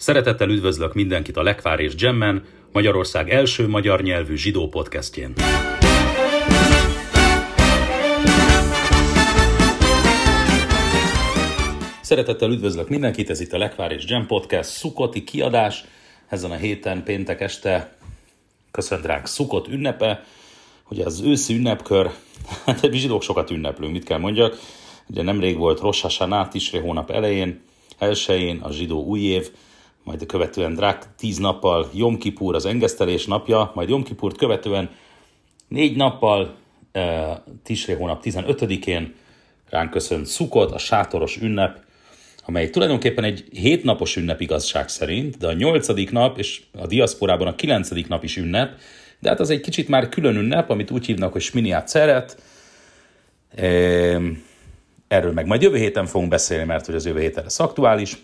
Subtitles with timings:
[0.00, 5.32] Szeretettel üdvözlök mindenkit a Lekvár és Gemmen, Magyarország első magyar nyelvű zsidó podcastjén.
[12.00, 15.84] Szeretettel üdvözlök mindenkit, ez itt a Lekvár és Gem Podcast Szukoti kiadás.
[16.28, 17.96] Ezen a héten péntek este
[18.70, 20.24] köszöntrák Szukot ünnepe,
[20.88, 22.10] ugye az őszi ünnepkör,
[22.66, 24.58] hát mi zsidók sokat ünneplünk, mit kell mondjak.
[25.06, 27.60] Ugye nemrég volt Rosh Hashanah, Tisre hónap elején,
[27.98, 29.50] elsőjén a zsidó új év,
[30.04, 34.90] majd követően drák tíz nappal Jom Kipur az engesztelés napja, majd Jom Kipurt követően
[35.68, 36.54] négy nappal
[36.94, 37.02] uh,
[37.62, 39.14] Tisré hónap 15-én
[39.70, 41.84] ránk köszönt Szukot, a sátoros ünnep,
[42.44, 47.54] amely tulajdonképpen egy hétnapos ünnep igazság szerint, de a nyolcadik nap és a diaszporában a
[47.54, 48.78] kilencedik nap is ünnep,
[49.18, 52.42] de hát az egy kicsit már külön ünnep, amit úgy hívnak, hogy Sminiát Szeret.
[55.08, 58.16] Erről meg majd jövő héten fogunk beszélni, mert hogy az jövő héten ez aktuális.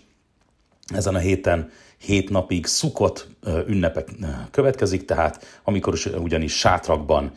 [0.94, 3.26] Ezen a héten hét napig szukott
[3.66, 4.08] ünnepek
[4.50, 7.32] következik, tehát amikor ugyanis sátrakban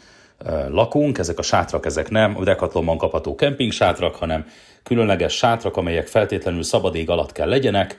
[0.70, 4.46] lakunk, ezek a sátrak, ezek nem a Decathlonban kapható kemping sátrak, hanem
[4.84, 7.96] különleges sátrak, amelyek feltétlenül szabad ég alatt kell legyenek,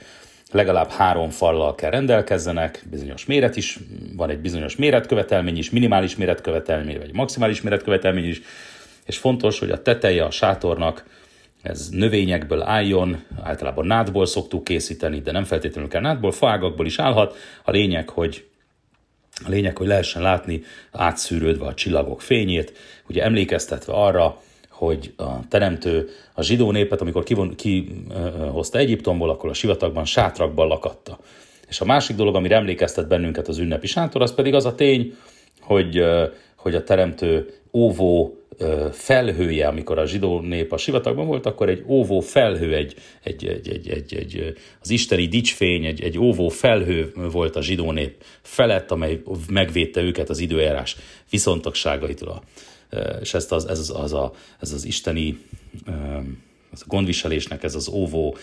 [0.50, 3.78] legalább három fallal kell rendelkezzenek, bizonyos méret is,
[4.16, 8.40] van egy bizonyos méretkövetelmény is, minimális méretkövetelmény, vagy maximális méretkövetelmény is,
[9.06, 11.04] és fontos, hogy a teteje a sátornak
[11.62, 17.36] ez növényekből álljon, általában nádból szoktuk készíteni, de nem feltétlenül kell nádból, faágakból is állhat.
[17.64, 18.44] A lényeg, hogy
[19.44, 22.72] a lényeg, hogy lehessen látni átszűrődve a csillagok fényét,
[23.08, 29.54] ugye emlékeztetve arra, hogy a teremtő a zsidó népet, amikor kihozta ki, Egyiptomból, akkor a
[29.54, 31.18] sivatagban, sátrakban lakatta.
[31.68, 35.16] És a másik dolog, ami emlékeztet bennünket az ünnepi sátor, az pedig az a tény,
[35.60, 36.04] hogy,
[36.56, 38.39] hogy a teremtő óvó
[38.92, 43.68] felhője, amikor a zsidó nép a sivatagban volt, akkor egy óvó felhő, egy, egy, egy,
[43.68, 48.90] egy, egy, egy az isteni dicsfény, egy, egy óvó felhő volt a zsidó nép felett,
[48.90, 50.96] amely megvédte őket az időjárás
[51.30, 52.42] viszontagságaitól.
[53.20, 55.38] És ezt az, ez, az, a, ez az isteni
[56.72, 58.36] az a gondviselésnek ez az óvó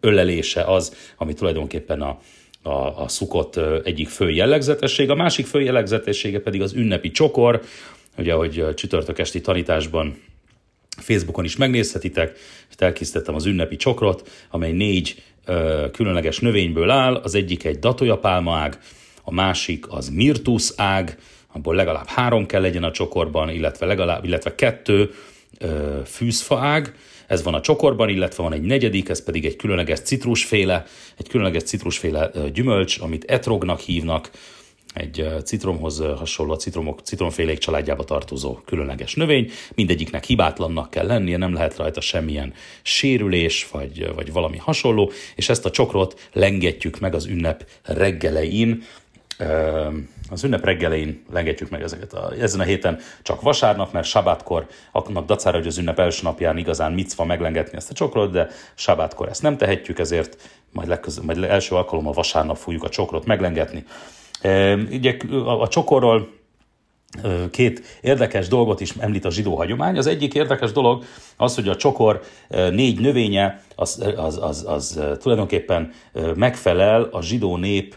[0.00, 2.18] ölelése az, ami tulajdonképpen a,
[2.62, 5.12] a, a szukott egyik fő jellegzetessége.
[5.12, 7.62] A másik fő jellegzetessége pedig az ünnepi csokor,
[8.18, 10.16] ugye, ahogy csütörtök esti tanításban
[10.98, 12.38] Facebookon is megnézhetitek,
[12.72, 18.56] itt elkészítettem az ünnepi csokrot, amely négy ö, különleges növényből áll, az egyik egy datójapálma
[18.56, 18.78] ág,
[19.22, 21.18] a másik az mirtus ág,
[21.52, 25.10] abból legalább három kell legyen a csokorban, illetve legalább, illetve kettő
[25.58, 26.94] ö, fűzfa ág,
[27.26, 30.84] ez van a csokorban, illetve van egy negyedik, ez pedig egy különleges citrusféle,
[31.16, 34.30] egy különleges citrusféle gyümölcs, amit etrognak hívnak,
[34.94, 39.50] egy citromhoz hasonló, a citromok, citromfélék családjába tartozó különleges növény.
[39.74, 45.64] Mindegyiknek hibátlannak kell lennie, nem lehet rajta semmilyen sérülés, vagy, vagy valami hasonló, és ezt
[45.64, 48.82] a csokrot lengetjük meg az ünnep reggelein,
[50.30, 52.12] az ünnep reggelein lengetjük meg ezeket.
[52.12, 56.58] A, ezen a héten csak vasárnap, mert sabátkor, annak dacára, hogy az ünnep első napján
[56.58, 60.36] igazán micva meglengetni ezt a csokrot, de sabátkor ezt nem tehetjük, ezért
[60.72, 63.84] majd, legköz, majd első alkalommal vasárnap fogjuk a csokrot meglengetni.
[64.90, 65.16] Ugye
[65.60, 66.36] a csokorról
[67.50, 69.98] két érdekes dolgot is említ a zsidó hagyomány.
[69.98, 71.04] Az egyik érdekes dolog
[71.36, 75.92] az, hogy a csokor négy növénye az, az, az, az tulajdonképpen
[76.34, 77.96] megfelel a zsidó nép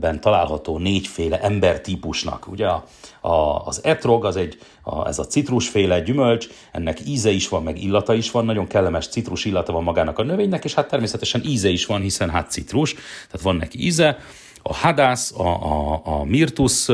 [0.00, 2.48] ben található négyféle embertípusnak.
[2.48, 2.84] Ugye a,
[3.20, 7.82] a, az etrog, az egy, a, ez a citrusféle gyümölcs, ennek íze is van, meg
[7.82, 11.68] illata is van, nagyon kellemes citrus illata van magának a növénynek, és hát természetesen íze
[11.68, 14.18] is van, hiszen hát citrus, tehát van neki íze
[14.68, 16.88] a hadász, a, a, a, mirtus,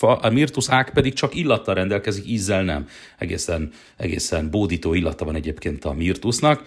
[0.00, 2.88] a mirtus ág pedig csak illattal rendelkezik, ízzel nem.
[3.18, 6.64] Egészen, egészen bódító illata van egyébként a mirtusnak.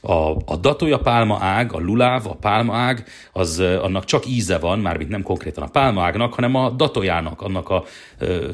[0.00, 0.12] A,
[0.44, 5.10] a datója pálma ág, a luláv, a pálma ág, az, annak csak íze van, mármint
[5.10, 7.84] nem konkrétan a pálma ágnak, hanem a datójának, annak a,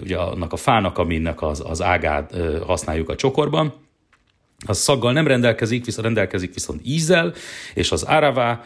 [0.02, 2.34] ugye, annak a fának, aminek az, az ágát
[2.66, 3.74] használjuk a csokorban.
[4.66, 7.32] Az szaggal nem rendelkezik, viszont rendelkezik viszont ízzel,
[7.74, 8.64] és az áravá,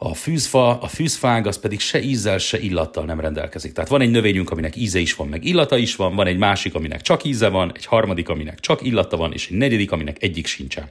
[0.00, 3.72] a fűzfa, a fűzfág az pedig se ízzel, se illattal nem rendelkezik.
[3.72, 6.74] Tehát van egy növényünk, aminek íze is van, meg illata is van, van egy másik,
[6.74, 10.46] aminek csak íze van, egy harmadik, aminek csak illata van, és egy negyedik, aminek egyik
[10.46, 10.90] sincsen.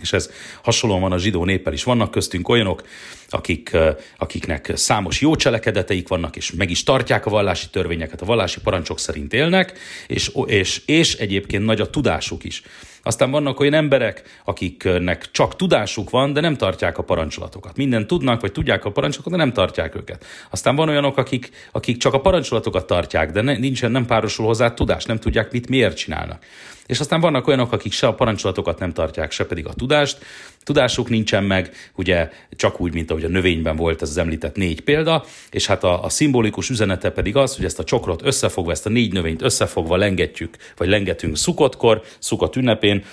[0.00, 0.30] És ez
[0.62, 1.84] hasonlóan van a zsidó néppel is.
[1.84, 2.82] Vannak köztünk olyanok,
[3.28, 3.76] akik,
[4.16, 8.98] akiknek számos jó cselekedeteik vannak, és meg is tartják a vallási törvényeket, a vallási parancsok
[8.98, 12.62] szerint élnek, és, és, és egyébként nagy a tudásuk is.
[13.08, 17.76] Aztán vannak olyan emberek, akiknek csak tudásuk van, de nem tartják a parancsolatokat.
[17.76, 20.24] Minden tudnak, vagy tudják a parancsolatokat, de nem tartják őket.
[20.50, 24.74] Aztán van olyanok, akik, akik csak a parancsolatokat tartják, de ne, nincsen, nem párosul hozzá
[24.74, 26.44] tudás, nem tudják, mit miért csinálnak.
[26.88, 30.18] És aztán vannak olyanok, akik se a parancsolatokat nem tartják, se pedig a tudást.
[30.62, 34.80] tudásuk nincsen meg, ugye csak úgy, mint ahogy a növényben volt ez az említett négy
[34.80, 38.86] példa, és hát a, a szimbolikus üzenete pedig az, hogy ezt a csokrot összefogva, ezt
[38.86, 43.04] a négy növényt összefogva lengetjük, vagy lengetünk szukotkor, szukot ünnepén,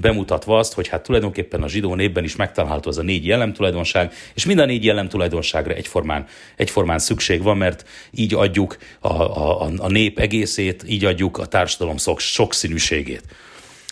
[0.00, 4.46] bemutatva azt, hogy hát tulajdonképpen a zsidó népben is megtalálható az a négy jellemtulajdonság, és
[4.46, 6.26] mind a négy jellemtulajdonságra egyformán,
[6.56, 11.96] egyformán szükség van, mert így adjuk a, a, a nép egészét, így adjuk a társadalom
[11.96, 13.22] sok, sokszínűségét.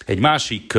[0.06, 0.72] Egy másik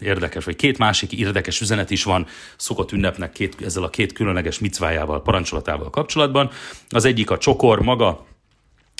[0.00, 4.58] érdekes, vagy két másik érdekes üzenet is van szokott ünnepnek két, ezzel a két különleges
[4.58, 6.50] micvájával, parancsolatával kapcsolatban.
[6.88, 8.26] Az egyik a csokor maga,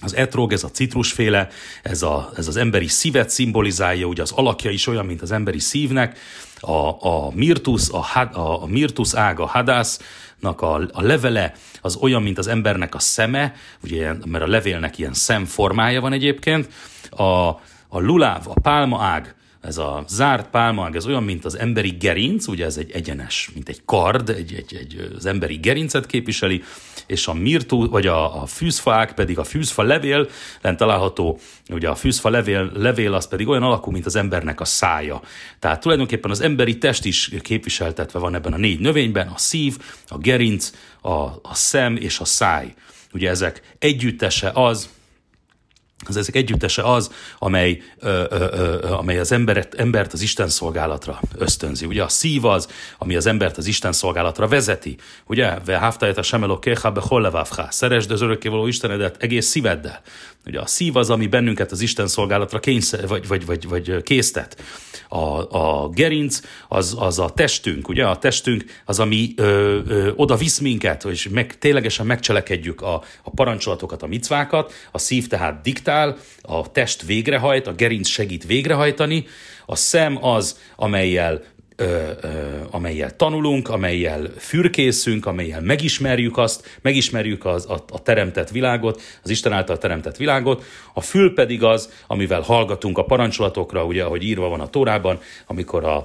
[0.02, 1.48] az etrog, ez a citrusféle,
[1.82, 5.58] ez, a, ez az emberi szívet szimbolizálja, ugye az alakja is olyan, mint az emberi
[5.58, 6.18] szívnek,
[6.60, 12.22] a, a mirtus, a, a, a mirtus ága, a hadásznak a, a levele az olyan,
[12.22, 16.68] mint az embernek a szeme, ugye, mert a levélnek ilyen szemformája van egyébként,
[17.10, 17.48] a,
[17.88, 19.34] a luláv, a pálma ág,
[19.66, 23.68] ez a zárt pálmaág, ez olyan, mint az emberi gerinc, ugye ez egy egyenes, mint
[23.68, 26.62] egy kard, egy, egy, egy, az emberi gerincet képviseli,
[27.06, 30.28] és a mirtu, vagy a, a fűzfaák pedig a fűzfa levél,
[30.60, 31.38] lent található,
[31.70, 35.20] ugye a fűzfa levél, levél az pedig olyan alakú, mint az embernek a szája.
[35.58, 40.18] Tehát tulajdonképpen az emberi test is képviseltetve van ebben a négy növényben, a szív, a
[40.18, 41.10] gerinc, a,
[41.42, 42.74] a szem és a száj.
[43.12, 44.88] Ugye ezek együttese az,
[46.08, 51.20] az ezek együttese az, amely, ö, ö, ö, amely az emberet, embert az Isten szolgálatra
[51.38, 51.86] ösztönzi.
[51.86, 52.68] Ugye a szív az,
[52.98, 54.96] ami az embert az Isten szolgálatra vezeti.
[55.26, 55.58] Ugye?
[55.64, 57.00] Ve haftajet a semelok kéha be
[57.70, 60.00] Szeresd az örökkévaló Istenedet egész szíveddel.
[60.46, 64.62] Ugye a szív az, ami bennünket az Isten szolgálatra kényszer, vagy, vagy, vagy, vagy késztet.
[65.08, 70.36] A, a gerinc az, az a testünk, ugye a testünk az, ami ö, ö, oda
[70.36, 75.95] visz minket, és meg, ténylegesen megcselekedjük a, a parancsolatokat, a micvákat, a szív tehát diktál,
[76.42, 79.26] a test végrehajt, a gerinc segít végrehajtani,
[79.66, 81.42] a szem az, amelyel
[81.76, 82.28] ö, ö,
[82.70, 89.52] amelyel tanulunk, amelyel fürkészünk, amelyel megismerjük azt, megismerjük az, a, a teremtett világot, az Isten
[89.52, 90.64] által teremtett világot,
[90.94, 95.84] a fül pedig az, amivel hallgatunk a parancsolatokra, ugye, ahogy írva van a Tórában, amikor
[95.84, 96.04] a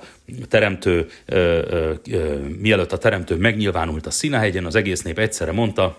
[0.49, 1.35] teremtő, ö,
[1.69, 5.97] ö, ö, mielőtt a teremtő megnyilvánult a Színahegyen, az egész nép egyszerre mondta,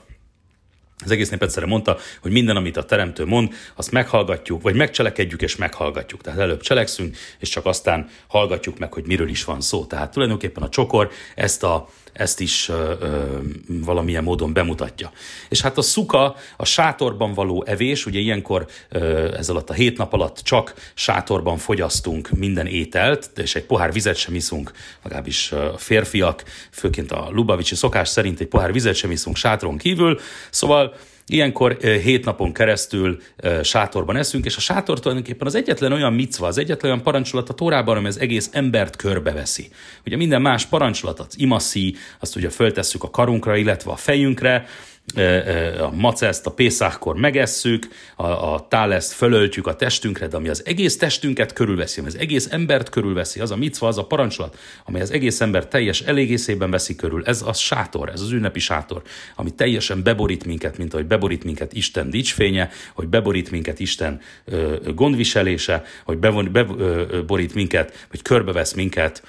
[1.04, 5.42] az egész nép egyszerre mondta, hogy minden, amit a teremtő mond, azt meghallgatjuk, vagy megcselekedjük
[5.42, 6.20] és meghallgatjuk.
[6.20, 9.84] Tehát előbb cselekszünk, és csak aztán hallgatjuk meg, hogy miről is van szó.
[9.84, 15.12] Tehát tulajdonképpen a csokor ezt a ezt is ö, ö, valamilyen módon bemutatja.
[15.48, 19.96] És hát a szuka, a sátorban való evés, ugye ilyenkor ö, ez alatt a hét
[19.96, 24.72] nap alatt csak sátorban fogyasztunk minden ételt, és egy pohár vizet sem iszunk,
[25.02, 30.20] legalábbis a férfiak, főként a Lubavicsi szokás szerint egy pohár vizet sem iszunk sátron kívül,
[30.50, 30.94] szóval
[31.32, 33.20] Ilyenkor hét napon keresztül
[33.62, 37.54] sátorban eszünk, és a sátor tulajdonképpen az egyetlen olyan micva, az egyetlen olyan parancsolat a
[37.54, 39.68] Tórában, ami az egész embert körbeveszi.
[40.06, 44.66] Ugye minden más parancsolat, az imaszi, azt ugye föltesszük a karunkra, illetve a fejünkre,
[45.80, 50.96] a maceszt a Pészákkor megesszük, a, a táleszt fölöltjük a testünkre, de ami az egész
[50.96, 55.10] testünket körülveszi, ami az egész embert körülveszi, az a micva, az a parancsolat, amely az
[55.10, 59.02] egész ember teljes elégészében veszi körül, ez a sátor, ez az ünnepi sátor,
[59.36, 64.20] ami teljesen beborít minket, mint ahogy beborít minket Isten dicsfénye, hogy beborít minket Isten
[64.94, 69.22] gondviselése, hogy beborít minket, vagy körbevesz minket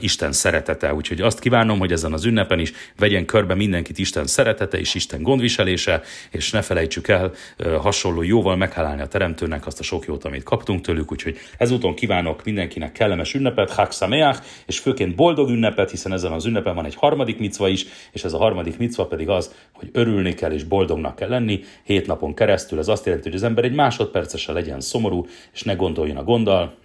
[0.00, 0.94] Isten szeretete.
[0.94, 5.22] Úgyhogy azt kívánom, hogy ezen az ünnepen is vegyen körbe mindenkit Isten szeretete és Isten
[5.22, 7.32] gondviselése, és ne felejtsük el
[7.80, 11.12] hasonló jóval meghálálni a Teremtőnek azt a sok jót, amit kaptunk tőlük.
[11.12, 16.46] Úgyhogy ezúton kívánok mindenkinek kellemes ünnepet, Hak Sameach, és főként boldog ünnepet, hiszen ezen az
[16.46, 20.34] ünnepen van egy harmadik micva is, és ez a harmadik micva pedig az, hogy örülni
[20.34, 22.78] kell és boldognak kell lenni hét napon keresztül.
[22.78, 26.84] Ez azt jelenti, hogy az ember egy másodpercesen legyen szomorú, és ne gondoljon a gonddal,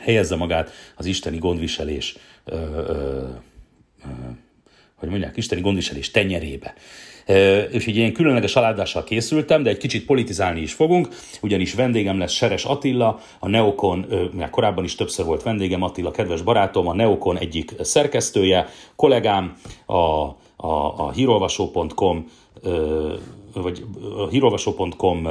[0.00, 2.88] helyezze magát az isteni gondviselés, ö, ö,
[4.04, 4.08] ö,
[4.94, 6.74] hogy mondják, isteni gondviselés tenyerébe.
[7.70, 11.08] És egy ilyen különleges aládással készültem, de egy kicsit politizálni is fogunk,
[11.42, 16.42] ugyanis vendégem lesz Seres Attila, a Neokon, mert korábban is többször volt vendégem, Attila, kedves
[16.42, 20.36] barátom, a Neokon egyik szerkesztője, kollégám, a, a,
[20.96, 22.30] a hírolvasó.com
[23.54, 23.84] vagy
[24.16, 25.28] a hírolvasó.com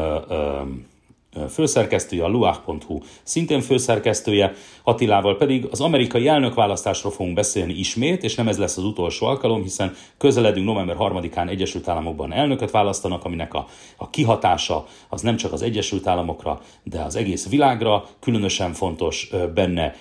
[1.50, 8.48] főszerkesztője, a luach.hu szintén főszerkesztője, Attilával pedig az amerikai elnökválasztásról fogunk beszélni ismét, és nem
[8.48, 13.68] ez lesz az utolsó alkalom, hiszen közeledünk november 3-án Egyesült Államokban elnököt választanak, aminek a,
[13.98, 19.96] a kihatása az nem csak az Egyesült Államokra, de az egész világra, különösen fontos benne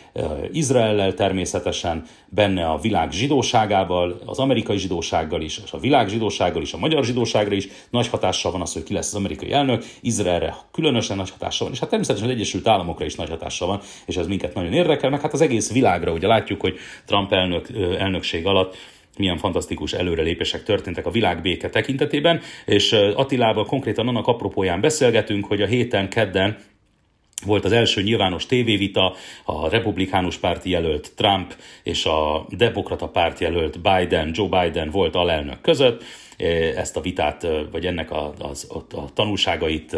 [0.52, 6.72] Izraellel természetesen, benne a világ zsidóságával, az amerikai zsidósággal is, és a világ zsidósággal is,
[6.72, 7.68] a magyar zsidóságra is.
[7.90, 11.74] Nagy hatással van az, hogy ki lesz az amerikai elnök, Izraelre különösen nagy hatással van.
[11.74, 15.10] És hát természetesen az Egyesült Államokra is nagy hatással van, és ez minket nagyon érdekel,
[15.10, 16.12] meg hát az egész világra.
[16.12, 18.76] Ugye látjuk, hogy Trump elnök, elnökség alatt
[19.16, 25.66] milyen fantasztikus előrelépések történtek a világbéke tekintetében, és Attilával konkrétan annak apropóján beszélgetünk, hogy a
[25.66, 26.58] héten, kedden
[27.46, 29.14] volt az első nyilvános tévévita,
[29.44, 35.60] a republikánus párti jelölt Trump és a demokrata párt jelölt Biden, Joe Biden volt alelnök
[35.60, 36.04] között,
[36.76, 39.94] ezt a vitát, vagy ennek a, az, a tanulságait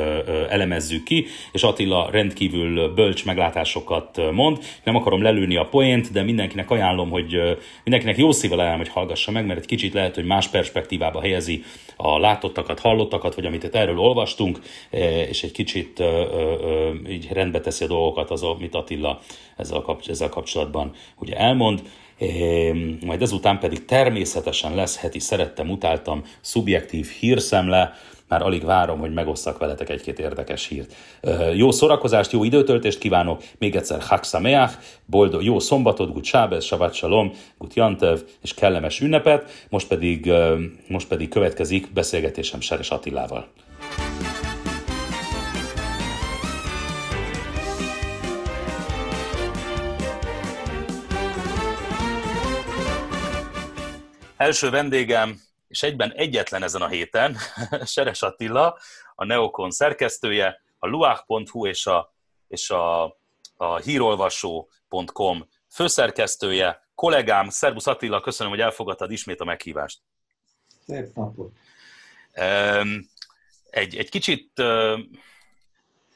[0.49, 4.59] elemezzük ki, és Attila rendkívül bölcs meglátásokat mond.
[4.85, 9.31] Nem akarom lelőni a poént, de mindenkinek ajánlom, hogy mindenkinek jó szíve ajánlom, hogy hallgassa
[9.31, 11.63] meg, mert egy kicsit lehet, hogy más perspektívába helyezi
[11.97, 14.61] a látottakat, hallottakat, vagy amit itt erről olvastunk,
[15.29, 16.03] és egy kicsit
[17.09, 19.21] így rendbe teszi a dolgokat az, amit Attila
[20.07, 21.83] ezzel kapcsolatban ugye elmond
[23.05, 27.93] majd ezután pedig természetesen lesz heti szerettem, utáltam, szubjektív hírszemle,
[28.29, 30.95] már alig várom, hogy megosszak veletek egy-két érdekes hírt.
[31.55, 36.95] Jó szórakozást, jó időtöltést kívánok, még egyszer Hak Sameach, boldog, jó szombatot, Gut Sábez, Savat
[36.95, 40.33] Shalom, Gut Jantev, és kellemes ünnepet, most pedig,
[40.89, 43.49] most pedig következik beszélgetésem Seres Attilával.
[54.37, 57.37] Első vendégem, és egyben egyetlen ezen a héten,
[57.85, 58.79] Seres Attila,
[59.15, 62.15] a Neokon szerkesztője, a luach.hu és a,
[62.49, 63.05] és a,
[63.57, 70.01] a hírolvasó.com főszerkesztője, kollégám, Szerbusz Attila, köszönöm, hogy elfogadtad ismét a meghívást.
[70.87, 71.53] Szép napot!
[73.71, 74.63] Egy, egy kicsit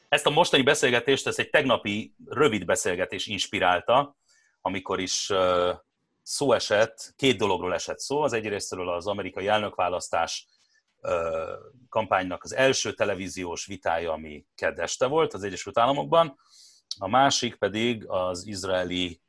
[0.08, 4.16] ezt a mostani beszélgetést, ez egy tegnapi rövid beszélgetés inspirálta,
[4.60, 5.32] amikor is
[6.28, 8.23] szó esett, két dologról esett szó.
[8.23, 10.47] Az egyrésztről az amerikai elnökválasztás
[11.88, 16.38] kampánynak az első televíziós vitája, ami kedd este volt az Egyesült Államokban,
[16.99, 19.20] a másik pedig az izraeli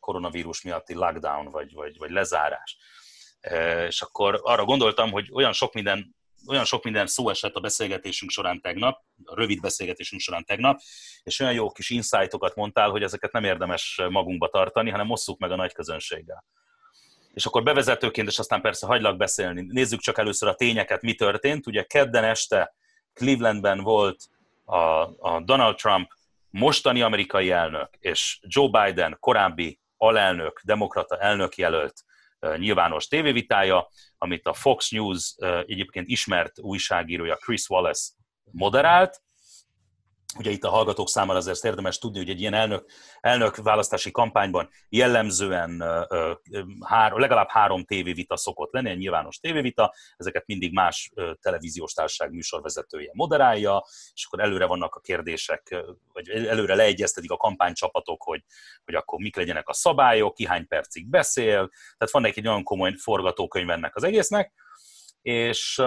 [0.00, 2.78] koronavírus miatti lockdown, vagy, vagy, vagy lezárás.
[3.86, 6.15] És akkor arra gondoltam, hogy olyan sok minden
[6.48, 10.80] olyan sok minden szó esett a beszélgetésünk során tegnap, a rövid beszélgetésünk során tegnap,
[11.22, 15.50] és olyan jó kis insightokat mondtál, hogy ezeket nem érdemes magunkba tartani, hanem osszuk meg
[15.50, 16.44] a nagy közönséggel.
[17.34, 19.66] És akkor bevezetőként, és aztán persze hagylak beszélni.
[19.68, 21.66] Nézzük csak először a tényeket, mi történt.
[21.66, 22.74] Ugye kedden este
[23.12, 24.28] Clevelandben volt
[24.64, 24.76] a,
[25.30, 26.10] a Donald Trump
[26.50, 32.04] mostani amerikai elnök, és Joe Biden korábbi alelnök, demokrata elnök jelölt
[32.56, 33.88] nyilvános tévévitája,
[34.18, 35.34] amit a Fox News
[35.66, 38.12] egyébként ismert újságírója Chris Wallace
[38.50, 39.22] moderált,
[40.38, 42.90] Ugye itt a hallgatók számára azért érdemes tudni, hogy egy ilyen elnök,
[43.20, 45.84] elnök választási kampányban jellemzően
[46.84, 53.10] három, legalább három tévévita szokott lenni, egy nyilvános tévévita, ezeket mindig más televíziós társaság műsorvezetője
[53.12, 58.44] moderálja, és akkor előre vannak a kérdések, vagy előre leegyeztetik a kampánycsapatok, hogy,
[58.84, 62.94] hogy akkor mik legyenek a szabályok, ki hány percig beszél, tehát van egy olyan komoly
[62.96, 64.52] forgatókönyv ennek az egésznek,
[65.22, 65.82] és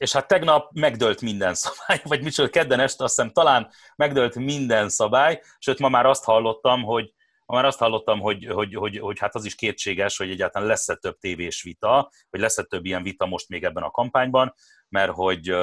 [0.00, 4.88] és hát tegnap megdőlt minden szabály, vagy micsoda, kedden este azt hiszem talán megdőlt minden
[4.88, 7.12] szabály, sőt ma már azt hallottam, hogy
[7.46, 10.94] ma már azt hallottam, hogy, hogy, hogy, hogy hát az is kétséges, hogy egyáltalán lesz-e
[10.94, 14.54] több tévés vita, vagy lesz-e több ilyen vita most még ebben a kampányban,
[14.88, 15.54] mert hogy,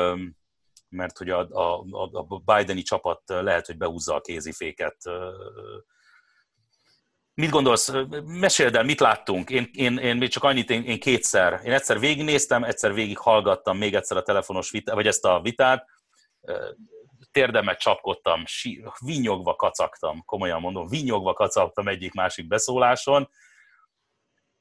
[0.89, 4.98] mert hogy a, a, a Bideni csapat lehet, hogy behúzza a kéziféket
[7.38, 7.91] Mit gondolsz?
[8.25, 9.50] Meséld el, mit láttunk?
[9.50, 11.62] Én, én, én még csak annyit, én, én kétszer.
[11.63, 15.86] Én egyszer végignéztem, egyszer végighallgattam még egyszer a telefonos vitát, vagy ezt a vitát.
[17.32, 18.44] Térdemet csapkodtam,
[19.06, 23.29] vinyogva kacagtam, komolyan mondom, vinyogva kacagtam egyik-másik beszóláson.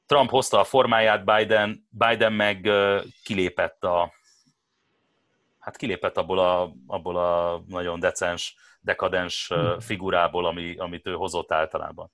[0.05, 2.69] Trump hozta a formáját, Biden, Biden meg
[3.23, 4.13] kilépett a,
[5.59, 9.77] hát kilépett abból a, abból a nagyon decens, dekadens hm.
[9.79, 12.11] figurából, ami, amit ő hozott általában.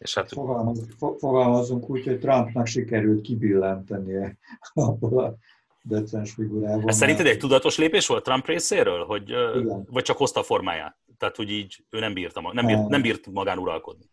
[0.00, 0.28] És hát...
[0.28, 4.38] Fogalmazunk, fogalmazunk úgy, hogy Trumpnak sikerült kibillentenie
[4.72, 5.36] abból a
[5.82, 6.88] decens figurából.
[6.88, 9.04] Ez szerinted egy tudatos lépés volt Trump részéről?
[9.04, 9.86] Hogy, Igen.
[9.90, 10.96] vagy csak hozta a formáját?
[11.18, 14.04] Tehát, hogy így ő nem, bírta, nem, bírt, nem bírt magán uralkodni.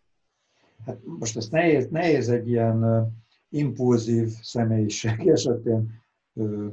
[0.85, 3.07] Hát most ezt nehéz, nehéz egy ilyen
[3.49, 6.01] impulzív személyiség esetén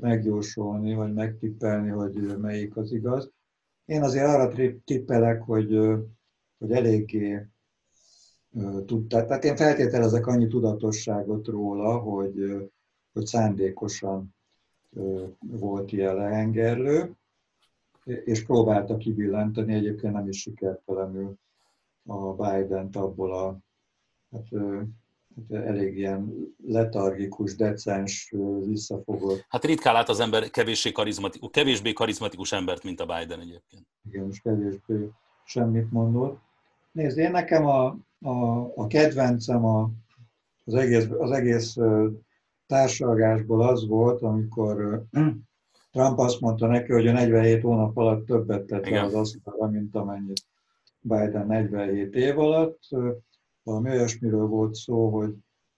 [0.01, 3.31] megjósolni, vagy megtippelni, hogy melyik az igaz.
[3.85, 4.53] Én azért arra
[4.85, 5.79] tippelek, hogy,
[6.59, 7.49] hogy eléggé
[8.87, 9.27] tudták.
[9.27, 12.69] Tehát én feltételezek annyi tudatosságot róla, hogy,
[13.13, 14.35] hogy szándékosan
[15.39, 17.15] volt ilyen lehengerlő,
[18.05, 21.35] és próbálta kibillenteni, egyébként nem is sikertelenül
[22.07, 23.59] a Biden-t abból a,
[24.31, 24.47] hát
[25.37, 26.33] hát elég ilyen
[26.67, 28.35] letargikus, decens,
[28.65, 29.45] visszafogott.
[29.49, 33.87] Hát ritkán lát az ember kevésbé karizmatikus, kevésbé karizmatikus embert, mint a Biden egyébként.
[34.11, 35.11] Igen, és kevésbé
[35.45, 36.39] semmit mondott.
[36.93, 39.91] Nézd, én nekem a, a, a kedvencem a,
[40.65, 41.77] az egész, az egész
[42.67, 45.05] társalgásból az volt, amikor
[45.91, 49.97] Trump azt mondta neki, hogy a 47 hónap alatt többet tett le az asztalra, mint
[49.97, 50.47] amennyit
[51.01, 52.81] Biden 47 év alatt.
[53.63, 55.35] Valami olyasmiről volt szó, hogy,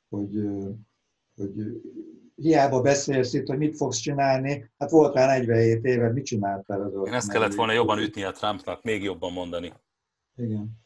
[0.08, 0.48] hogy,
[1.36, 1.52] hogy
[2.34, 7.06] hiába beszélsz itt, hogy mit fogsz csinálni, hát volt rá 47 éve, mit csináltál az
[7.06, 9.72] Én ezt kellett volna jobban ütni a Trumpnak, még jobban mondani.
[10.36, 10.84] Igen.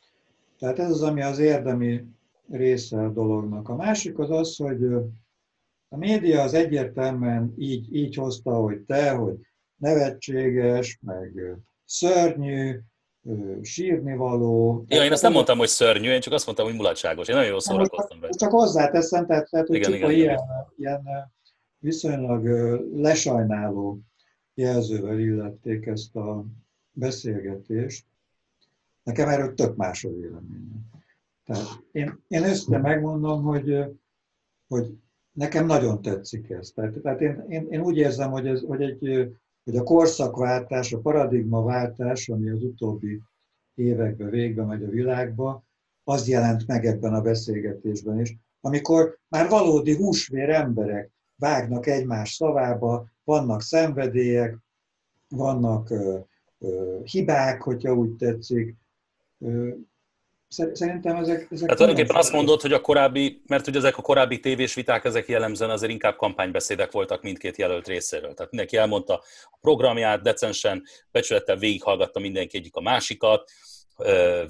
[0.61, 2.05] Tehát ez az, ami az érdemi
[2.50, 3.69] része a dolognak.
[3.69, 4.85] A másik az az, hogy
[5.88, 9.35] a média az egyértelműen így, így hozta, hogy te, hogy
[9.76, 11.33] nevetséges, meg
[11.85, 12.79] szörnyű,
[13.62, 14.85] sírni való.
[14.88, 17.29] Ja, én azt nem mondtam, hogy szörnyű, én csak azt mondtam, hogy mulatságos.
[17.29, 18.29] Én nagyon jól szórakoztam be.
[18.29, 20.38] Csak hozzáteszem, tehát, tehát hogy igen, igen, ilyen,
[20.76, 21.02] ilyen
[21.79, 22.47] viszonylag
[22.95, 23.99] lesajnáló
[24.55, 26.45] jelzővel illették ezt a
[26.93, 28.05] beszélgetést.
[29.02, 30.90] Nekem erről tök más a véleményem.
[31.45, 33.85] Tehát én, én össze megmondom, hogy,
[34.69, 34.99] hogy
[35.33, 36.71] nekem nagyon tetszik ez.
[36.75, 39.33] Tehát, tehát én, én, én, úgy érzem, hogy, ez, hogy, egy,
[39.64, 43.21] hogy a korszakváltás, a paradigmaváltás, ami az utóbbi
[43.75, 45.64] években végbe megy a világba,
[46.04, 53.09] az jelent meg ebben a beszélgetésben is, amikor már valódi húsvér emberek vágnak egymás szavába,
[53.25, 54.59] vannak szenvedélyek,
[55.28, 56.19] vannak ö,
[56.59, 58.76] ö, hibák, hogyha úgy tetszik,
[60.49, 61.47] Szerintem ezek...
[61.51, 65.05] ezek Tehát tulajdonképpen azt mondod, hogy a korábbi, mert hogy ezek a korábbi tévés viták,
[65.05, 68.35] ezek jellemzően azért inkább kampánybeszédek voltak mindkét jelölt részéről.
[68.35, 73.51] Tehát mindenki elmondta a programját, decensen, becsülettel végighallgatta mindenki egyik a másikat,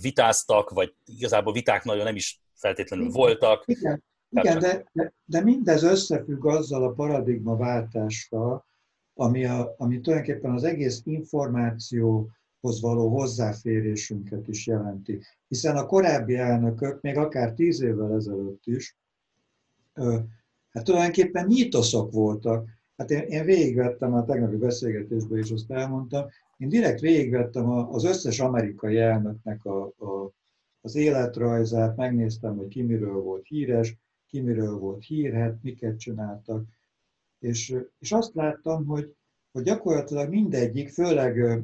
[0.00, 3.62] vitáztak, vagy igazából viták nagyon nem is feltétlenül igen, voltak.
[3.66, 8.66] Igen, igen de, de, de mindez összefügg azzal a paradigmaváltással,
[9.14, 15.20] ami, a, ami tulajdonképpen az egész információ hoz való hozzáférésünket is jelenti.
[15.48, 18.96] Hiszen a korábbi elnökök, még akár tíz évvel ezelőtt is,
[20.70, 22.68] hát tulajdonképpen mítoszok voltak.
[22.96, 28.40] Hát én, én végigvettem a tegnapi beszélgetésben is, azt elmondtam, én direkt végigvettem az összes
[28.40, 30.32] amerikai elnöknek a, a,
[30.80, 36.64] az életrajzát, megnéztem, hogy ki miről volt híres, ki miről volt hírhet, miket csináltak,
[37.38, 39.14] és, és azt láttam, hogy
[39.52, 41.62] hogy gyakorlatilag mindegyik, főleg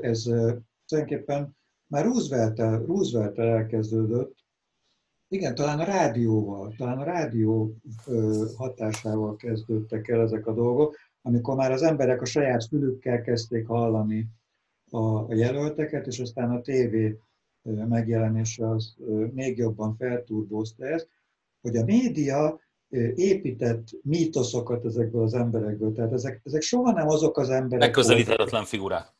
[0.00, 0.22] ez
[0.86, 4.36] tulajdonképpen már roosevelt Roosevelt elkezdődött,
[5.28, 7.76] igen, talán a rádióval, talán a rádió
[8.56, 14.28] hatásával kezdődtek el ezek a dolgok, amikor már az emberek a saját fülükkel kezdték hallani
[14.90, 17.18] a jelölteket, és aztán a tévé
[17.62, 18.94] megjelenése az
[19.32, 21.08] még jobban felturbózta ezt,
[21.60, 22.60] hogy a média
[23.14, 25.92] épített mítoszokat ezekből az emberekből.
[25.92, 27.86] Tehát ezek, ezek soha nem azok az emberek...
[27.86, 29.16] Megközelíthetetlen figurák.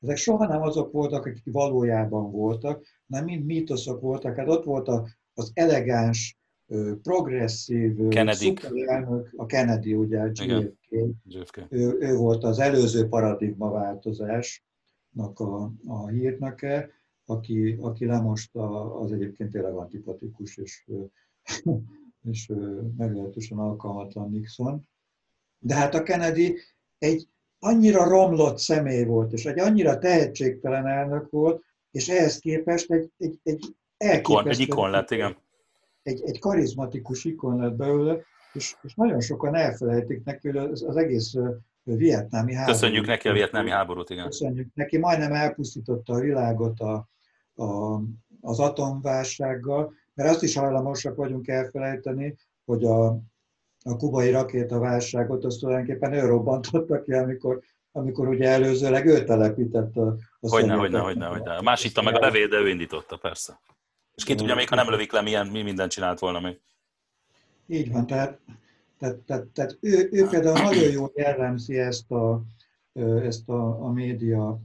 [0.00, 4.36] Ezek soha nem azok voltak, akik valójában voltak, hanem mind mítoszok voltak.
[4.36, 4.88] Hát ott volt
[5.34, 6.38] az elegáns,
[7.02, 8.54] progresszív, Kennedy.
[8.86, 10.30] elnök, a Kennedy, ugye,
[11.24, 11.66] JFK.
[11.68, 14.62] Ő, ő volt az előző paradigmaváltozásnak
[15.34, 16.90] a, a hírnöke,
[17.24, 20.86] aki, aki lemosta az egyébként tényleg antipatikus és
[22.22, 22.52] és
[22.96, 24.88] meglehetősen alkalmatlan Nixon.
[25.58, 26.58] De hát a Kennedy
[26.98, 27.28] egy
[27.58, 33.40] annyira romlott személy volt, és egy annyira tehetségtelen elnök volt, és ehhez képest egy, egy,
[33.42, 34.50] egy elképesztő...
[34.50, 35.36] Egy ikon lett, igen.
[36.02, 38.20] Egy, egy karizmatikus ikon lett belőle,
[38.52, 41.34] és, és nagyon sokan elfelejtik neki, hogy az, az egész
[41.82, 42.80] vietnámi háborút.
[42.80, 44.24] Köszönjük neki a vietnámi háborút, igen.
[44.24, 47.08] Köszönjük neki, majdnem elpusztította a világot a,
[47.54, 48.00] a,
[48.40, 53.06] az atomválsággal, mert azt is hajlamosak vagyunk elfelejteni, hogy a,
[53.82, 57.60] a kubai rakétaválságot azt tulajdonképpen ő robbantotta ki, amikor,
[57.92, 61.56] amikor ugye előzőleg ő telepített a, a Hogyne, hogyne, hogyne, hogyne.
[61.56, 63.60] A másik meg a levél, de ő indította, persze.
[64.14, 66.60] És ki tudja, még ha nem lövik le, milyen, mi mindent csinált volna még.
[67.66, 68.38] Így van, tehát,
[68.98, 72.42] tehát, tehát, tehát ő, ő például nagyon jól jellemzi ezt a,
[73.22, 74.60] ezt a, a média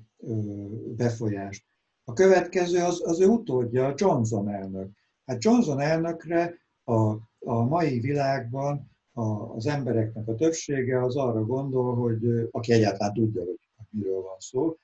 [0.96, 1.64] befolyást.
[2.04, 5.02] A következő az, az ő utódja, Johnson elnök.
[5.26, 6.94] Hát Johnson elnökre a,
[7.40, 9.22] a mai világban a,
[9.56, 13.60] az embereknek a többsége az arra gondol, hogy aki egyáltalán tudja, hogy
[13.90, 14.78] miről van szó,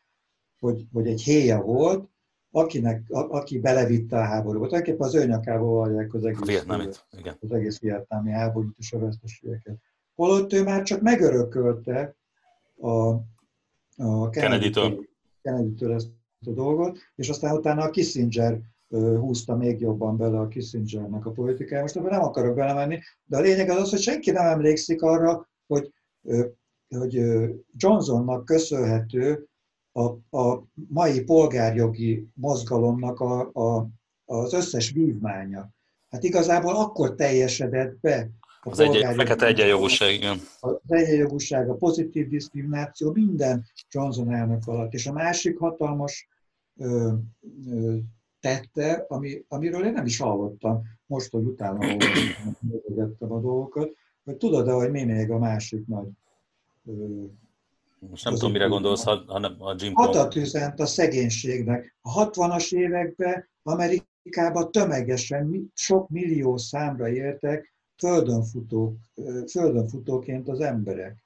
[0.59, 2.09] hogy, hogy egy héja volt,
[2.51, 4.65] akinek, a, aki belevitte a háborúba.
[4.65, 6.39] Tulajdonképpen az ő nyakába vallják az egész,
[7.17, 7.37] igen.
[7.41, 9.77] az egész vietnámi háborút és a veszteségeket.
[10.15, 12.15] Holott ő már csak megörökölte
[12.77, 13.09] a,
[13.97, 15.05] a Kennedy-től,
[15.41, 16.09] Kennedy-től ezt
[16.45, 21.81] a dolgot, és aztán utána a Kissinger húzta még jobban bele a Kissingernek a politikája.
[21.81, 25.49] Most ebben nem akarok belemenni, de a lényeg az az, hogy senki nem emlékszik arra,
[25.67, 25.93] hogy,
[26.87, 27.13] hogy
[27.75, 29.47] Johnsonnak köszönhető
[29.91, 33.87] a, a mai polgárjogi mozgalomnak a, a,
[34.25, 35.69] az összes vívmánya.
[36.09, 38.29] Hát igazából akkor teljesedett be
[38.61, 40.39] a az egy, fekete egyenjogúság, igen.
[40.59, 44.93] Az egyenjogúság, a pozitív diszkrimináció, minden Johnson elnök alatt.
[44.93, 46.27] És a másik hatalmas
[46.77, 47.13] ö,
[47.69, 47.95] ö,
[48.39, 51.95] tette, ami, amiről én nem is hallottam, most, hogy utána
[52.87, 56.07] olvastam a dolgokat, hogy tudod-e, hogy mi még a másik nagy
[57.99, 61.95] most nem tudom, mire gondolsz, hanem a Jim Hatat üzent a szegénységnek.
[62.01, 68.95] A 60-as években Amerikában tömegesen sok millió számra értek földön, futók,
[69.49, 71.17] földön futóként az emberek.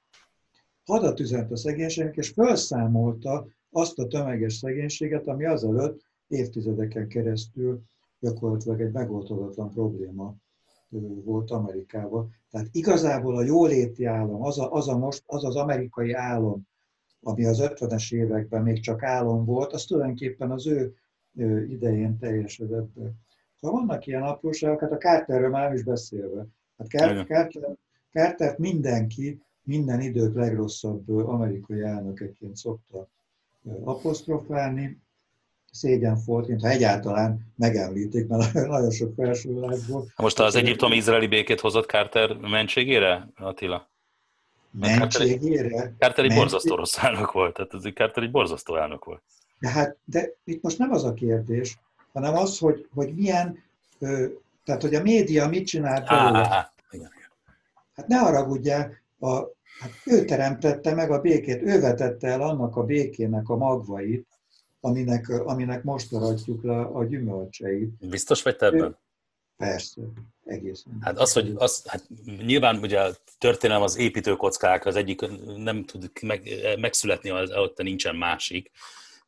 [0.84, 7.82] Hadat üzent a szegénységnek, és felszámolta azt a tömeges szegénységet, ami azelőtt évtizedeken keresztül
[8.20, 10.34] gyakorlatilag egy megoldatlan probléma
[11.24, 12.34] volt Amerikában.
[12.50, 16.66] Tehát igazából a jóléti állam, az, a, az, a most, az az amerikai állam,
[17.22, 20.94] ami az 50-es években még csak álom volt, az tulajdonképpen az ő
[21.68, 23.12] idején teljesedett be.
[23.60, 26.46] Szóval vannak ilyen apróságok, hát a Carterről már nem is beszélve.
[26.78, 27.76] Hát Carter,
[28.12, 33.08] Carter mindenki, minden idők legrosszabb amerikai elnökeként szokta
[33.84, 35.00] apostrofálni,
[35.74, 40.06] szégyenfoltként, ha egyáltalán megemlítik, mert nagyon sok felsorolásból.
[40.16, 43.88] Most az egyiptomi-izraeli békét hozott Carter mentségére, Attila?
[44.70, 45.94] Mentségére?
[45.98, 49.22] Carter egy borzasztó rossz elnök volt, tehát ez Carter egy borzasztó elnök volt.
[49.58, 51.78] De hát, de itt most nem az a kérdés,
[52.12, 53.62] hanem az, hogy, hogy milyen,
[53.98, 54.26] ö,
[54.64, 56.72] tehát hogy a média mit csinált belőle.
[57.96, 59.36] Hát ne haragudjál, a,
[59.80, 64.26] hát ő teremtette meg a békét, ő vetette el annak a békének a magvait,
[64.84, 68.08] aminek, aminek most aratjuk le a gyümölcseit.
[68.08, 68.98] Biztos vagy te ebben?
[69.56, 70.02] Persze,
[70.44, 70.98] egészen.
[71.00, 75.20] Hát az, hogy az, hát nyilván ugye a történelem az építőkockák, az egyik
[75.56, 78.70] nem tud meg, megszületni, ott nincsen másik,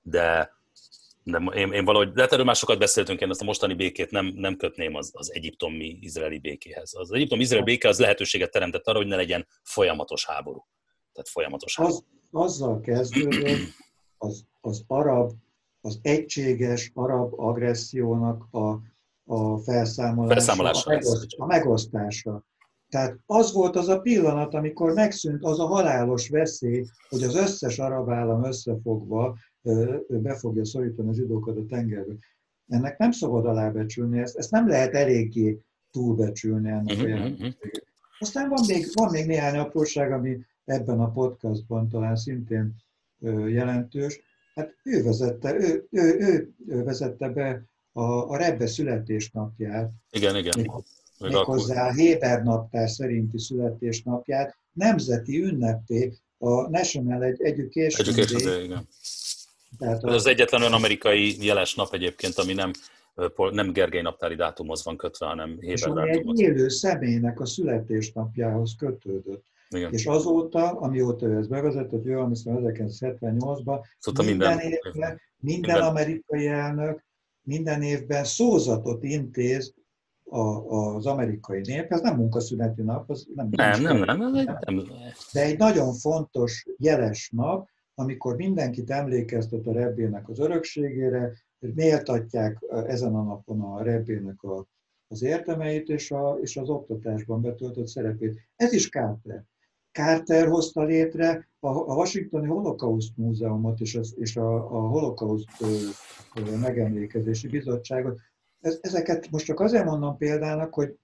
[0.03, 0.57] de,
[1.23, 4.11] de én, én valahogy, de hát erről már sokat beszéltünk, én ezt a mostani békét
[4.11, 6.95] nem, nem kötném az, az egyiptomi izraeli békéhez.
[6.95, 10.67] Az egyiptomi izraeli béke az lehetőséget teremtett arra, hogy ne legyen folyamatos háború.
[11.13, 11.95] Tehát folyamatos háború.
[11.95, 13.59] Az, azzal kezdődött
[14.19, 15.33] az, az arab
[15.87, 18.81] az egységes arab agressziónak a,
[19.25, 22.45] a felszámolása, felszámolása, a, megoszt, a megosztása.
[22.89, 27.79] Tehát az volt az a pillanat, amikor megszűnt az a halálos veszély, hogy az összes
[27.79, 29.37] arab állam összefogva
[30.09, 32.15] be fogja szorítani a zsidókat a tengerbe.
[32.69, 37.87] Ennek nem szabad alábecsülni, ezt, ezt nem lehet eléggé túlbecsülni ennek uh-huh, a mhm, jelentőségét.
[38.19, 42.75] Aztán van még, van még néhány apróság, ami ebben a podcastban talán szintén
[43.49, 44.21] jelentős.
[44.57, 49.91] Hát ő vezette, ő, ő, ő, ő vezette be a, a Rebbe születésnapját.
[50.11, 50.71] Igen, igen.
[51.19, 58.53] Méghozzá a Héber naptár szerinti születésnapját nemzeti ünnepé a National Education, Education Day.
[58.53, 58.89] Day igen.
[59.79, 62.71] Tehát Ez az egyetlen olyan amerikai jeles nap egyébként, ami nem,
[63.51, 66.41] nem Gergely naptári dátumhoz van kötve, hanem Héber dátumhoz.
[66.41, 69.45] egy élő személynek a születésnapjához kötődött.
[69.69, 69.93] Igen.
[69.93, 76.47] És azóta, amióta ő ezt bevezetett, ő, ami 1978-ban, szóval minden, minden évben, minden amerikai
[76.47, 77.05] elnök
[77.47, 79.75] minden évben szózatot intéz
[80.25, 80.41] a,
[80.95, 84.83] az amerikai nép, ez nem munkaszüneti nap, az nem, nem, nem, nem, nem, nem, nem.
[85.33, 93.15] De egy nagyon fontos, jeles nap, amikor mindenkit emlékeztet a rebbének az örökségére, méltatják ezen
[93.15, 94.67] a napon a rebbének a,
[95.09, 98.41] az értemeit és, a, és az oktatásban betöltött szerepét.
[98.57, 99.45] Ez is Carter.
[99.97, 105.49] Carter hozta létre a, a Washingtoni Holocaust Múzeumot és, az, és a, a Holocaust
[106.61, 108.21] megemlékezési bizottságot.
[108.61, 110.99] Ez, ezeket most csak azért mondom példának, hogy,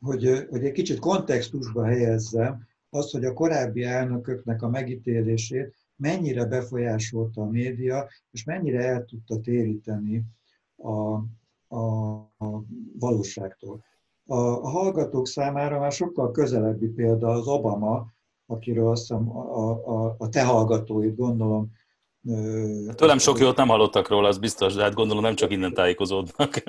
[0.00, 7.42] hogy, hogy egy kicsit kontextusba helyezzem azt, hogy a korábbi elnököknek a megítélését mennyire befolyásolta
[7.42, 10.22] a média, és mennyire el tudta téríteni
[10.76, 11.14] a,
[11.76, 12.62] a, a
[12.98, 13.84] valóságtól.
[14.26, 18.16] A, a hallgatók számára már sokkal közelebbi példa az Obama,
[18.48, 21.70] akiről azt hiszem a, a, a te hallgatóid gondolom.
[22.94, 26.52] Tőlem sok jót nem hallottak róla, az biztos, de hát gondolom nem csak innen tájékozódnak.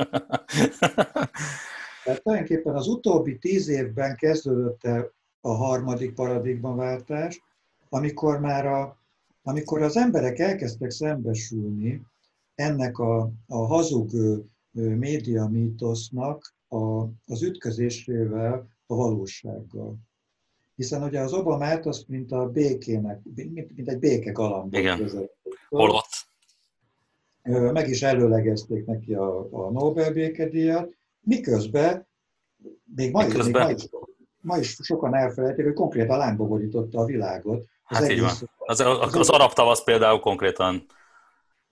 [2.03, 5.11] Tehát tulajdonképpen az utóbbi tíz évben kezdődött el
[5.41, 7.41] a harmadik paradigmaváltás,
[7.89, 8.97] amikor már a,
[9.43, 12.01] amikor az emberek elkezdtek szembesülni
[12.55, 14.11] ennek a, a hazug
[14.71, 19.97] média mítosznak a, az ütközésével a valósággal.
[20.79, 25.11] Hiszen ugye az Obamát azt, mint a békének, mint, mint egy béke galambot Igen.
[25.69, 26.27] Holott.
[27.73, 32.07] meg is előlegezték neki a, a Nobel békedíjat, miközben
[32.95, 33.65] még ma, miközben...
[33.65, 33.89] Még ma, is,
[34.41, 37.65] ma is sokan elfelejtik, hogy konkrétan lángba borította a világot.
[37.83, 38.31] Az hát így van.
[38.57, 40.85] Az, az, az arab tavasz például konkrétan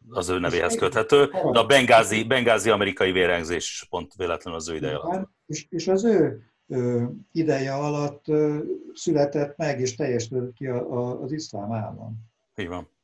[0.09, 4.95] az ő nevéhez köthető, de a bengázi, bengázi amerikai vérengzés pont véletlenül az ő ideje
[4.95, 5.29] alatt.
[5.45, 6.51] És, és az ő
[7.31, 8.25] ideje alatt
[8.93, 12.15] született meg, és teljesített ki az iszlám állam.
[12.55, 12.95] Így van.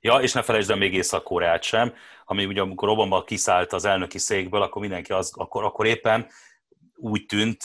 [0.00, 1.92] Ja, és ne felejtsd el még Észak-Koreát sem,
[2.24, 6.26] ami ugye amikor Obama kiszállt az elnöki székből, akkor mindenki az, akkor, akkor éppen
[6.96, 7.62] úgy tűnt,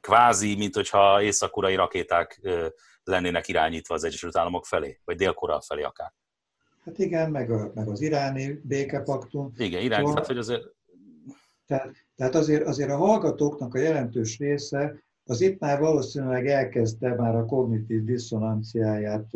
[0.00, 2.40] kvázi, mint hogyha észak-koreai rakéták
[3.04, 6.12] lennének irányítva az Egyesült Államok felé, vagy Dél-Korea felé akár.
[6.84, 9.52] Hát igen, meg, a, meg az iráni békepaktum.
[9.56, 10.62] Igen, irány, szóval, tehát, hogy azért...
[11.66, 17.34] Tehát, tehát azért, azért a hallgatóknak a jelentős része az itt már valószínűleg elkezdte már
[17.34, 19.26] a kognitív diszonanciáját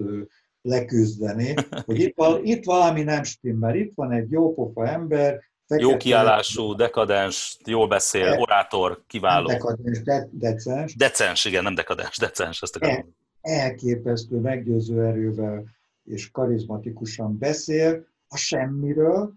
[0.63, 5.97] leküzdeni, hogy itt, val, itt valami nem stimmel, itt van egy jópofa ember, Fekete, jó
[5.97, 9.47] kiállású, dekadens, jól beszél, de, orátor, kiváló.
[9.47, 10.97] Dekadens, de, decens.
[10.97, 12.63] Decens, igen, nem dekadens, decens.
[12.63, 13.07] Ezt el,
[13.41, 15.65] elképesztő meggyőző erővel
[16.05, 19.35] és karizmatikusan beszél a semmiről,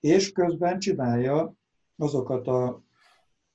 [0.00, 1.54] és közben csinálja
[1.98, 2.82] azokat a,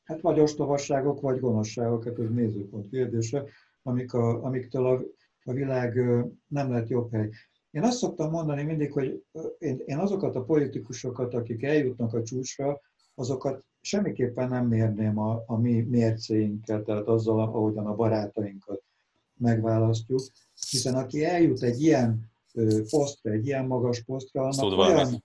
[0.04, 3.44] hát vagy ostobasságok, vagy gonoszságok, hát ez nézőpont kérdése,
[3.84, 5.02] amik a, amiktől a,
[5.44, 5.96] a világ
[6.48, 7.30] nem lett jobb hely.
[7.72, 9.24] Én azt szoktam mondani mindig, hogy
[9.58, 12.82] én, én azokat a politikusokat, akik eljutnak a csúcsra,
[13.16, 18.84] azokat semmiképpen nem mérném a, a mi mércéinket, tehát azzal, ahogyan a barátainkat
[19.38, 20.22] megválasztjuk,
[20.70, 22.32] hiszen aki eljut egy ilyen
[22.90, 25.24] posztra, egy ilyen magas posztra, annak szóval olyan,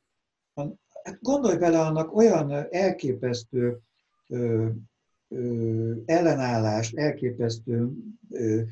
[1.09, 3.79] hát gondolj bele, annak olyan elképesztő
[6.07, 7.91] ellenállást, elképesztő...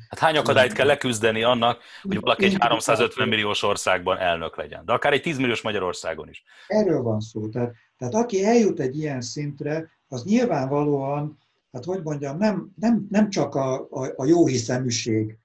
[0.09, 4.93] Hát hány akadályt kell leküzdeni annak, hogy valaki egy 350 milliós országban elnök legyen, de
[4.93, 6.43] akár egy 10 milliós Magyarországon is.
[6.67, 7.49] Erről van szó.
[7.49, 11.37] Tehát, tehát aki eljut egy ilyen szintre, az nyilvánvalóan,
[11.71, 15.37] hát hogy mondjam, nem, nem, nem csak a, a, a jó hiszeműség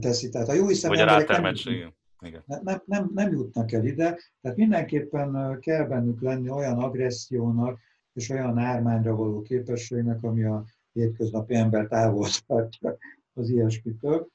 [0.00, 0.28] teszi.
[0.28, 1.92] Tehát a jó hiszemű Vagy a rátermettség.
[2.20, 2.42] Igen.
[2.46, 7.78] Nem, nem, nem jutnak el ide, tehát mindenképpen kell bennük lenni olyan agressziónak,
[8.12, 12.96] és olyan ármányra való képességnek, ami a hétköznapi ember távol tartja
[13.34, 14.28] az ilyesmitől.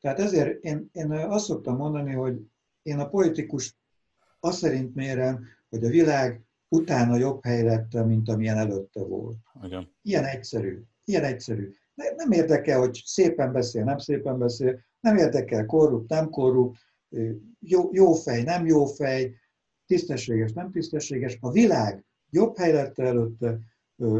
[0.00, 2.40] Tehát ezért én, én azt szoktam mondani, hogy
[2.82, 3.76] én a politikus
[4.40, 9.36] azt szerint mérem, hogy a világ utána jobb hely lett, mint amilyen előtte volt.
[9.62, 9.90] Igen.
[10.02, 10.82] Ilyen egyszerű.
[11.04, 11.70] Ilyen egyszerű.
[11.94, 16.78] Nem érdekel, hogy szépen beszél, nem szépen beszél, nem érdekel korrupt, nem korrupt,
[17.60, 19.34] jó, jó fej, nem jó fej,
[19.86, 21.38] tisztességes, nem tisztességes.
[21.40, 23.58] A világ jobb hely lett előtte,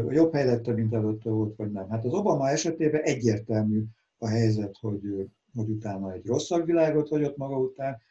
[0.09, 1.89] jobb hely lett, mint előtte volt, vagy nem.
[1.89, 3.83] Hát az Obama esetében egyértelmű
[4.17, 8.01] a helyzet, hogy, hogy utána egy rosszabb világot hagyott maga után,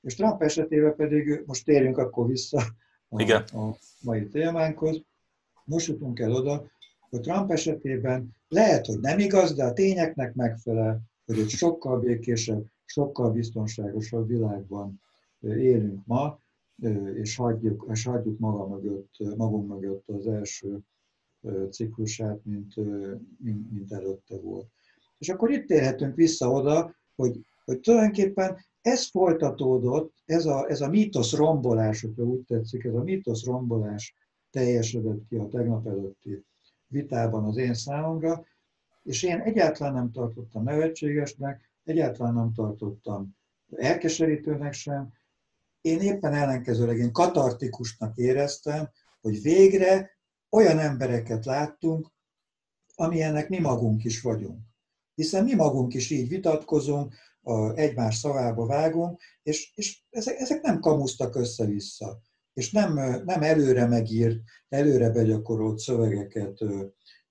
[0.00, 2.62] és Trump esetében pedig, most térjünk akkor vissza
[3.08, 3.42] a, Igen.
[3.42, 5.02] a mai témánkhoz,
[5.64, 6.70] most jutunk el oda,
[7.10, 12.64] hogy Trump esetében lehet, hogy nem igaz, de a tényeknek megfelel, hogy egy sokkal békésebb,
[12.94, 15.00] sokkal biztonságosabb világban
[15.40, 16.38] élünk ma,
[17.14, 20.78] és hagyjuk, és hagyjuk maga mögött, magunk mögött az első
[21.70, 22.74] ciklusát, mint,
[23.38, 24.66] mint, mint előtte volt.
[25.18, 30.88] És akkor itt térhetünk vissza oda, hogy, hogy tulajdonképpen ez folytatódott, ez a, ez a
[30.88, 34.14] mítosz rombolás, hogyha úgy tetszik, ez a mítosz rombolás
[34.50, 36.44] teljesedett ki a tegnap előtti
[36.86, 38.44] vitában az én számomra,
[39.02, 43.36] és én egyáltalán nem tartottam nevetségesnek, egyáltalán nem tartottam
[43.76, 45.12] elkeserítőnek sem,
[45.80, 50.10] én éppen ellenkezőleg én katartikusnak éreztem, hogy végre
[50.50, 52.12] olyan embereket láttunk,
[52.94, 54.58] amilyennek mi magunk is vagyunk.
[55.14, 60.80] Hiszen mi magunk is így vitatkozunk, a egymás szavába vágunk, és, és ezek, ezek nem
[60.80, 62.20] kamusztak össze-vissza,
[62.52, 62.94] és nem,
[63.24, 66.58] nem előre megírt, előre begyakorolt szövegeket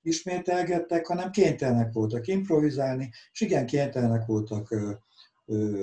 [0.04, 4.76] ismételgettek, hanem kénytelenek voltak improvizálni, és igen, kénytelenek voltak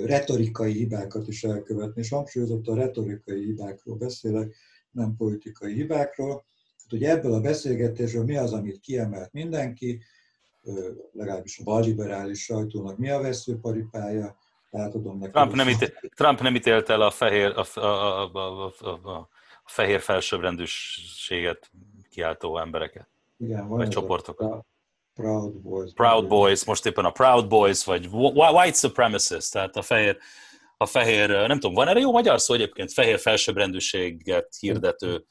[0.05, 4.55] retorikai hibákat is elkövetni, és hangsúlyozott a retorikai hibákról beszélek,
[4.91, 6.45] nem politikai hibákról.
[6.83, 10.03] Hát ugye ebből a beszélgetésről mi az, amit kiemelt mindenki,
[11.11, 14.37] legalábbis a balliberális sajtónak mi a veszőparipája,
[14.71, 15.31] átadom neki.
[15.31, 19.29] Trump nem, ítél, Trump nem ítélt el a fehér, a, a, a, a, a,
[19.63, 21.71] a fehér felsőbbrendűséget
[22.09, 23.10] kiáltó embereket.
[23.41, 24.65] Igen, van vagy csoportokat.
[25.13, 25.93] Proud Boys.
[25.93, 30.17] Proud Boys, most éppen a Proud Boys, vagy White Supremacist, tehát a fehér,
[30.77, 35.25] a fehér, nem tudom, van erre jó magyar szó egyébként, fehér felsőbbrendűséget hirdető.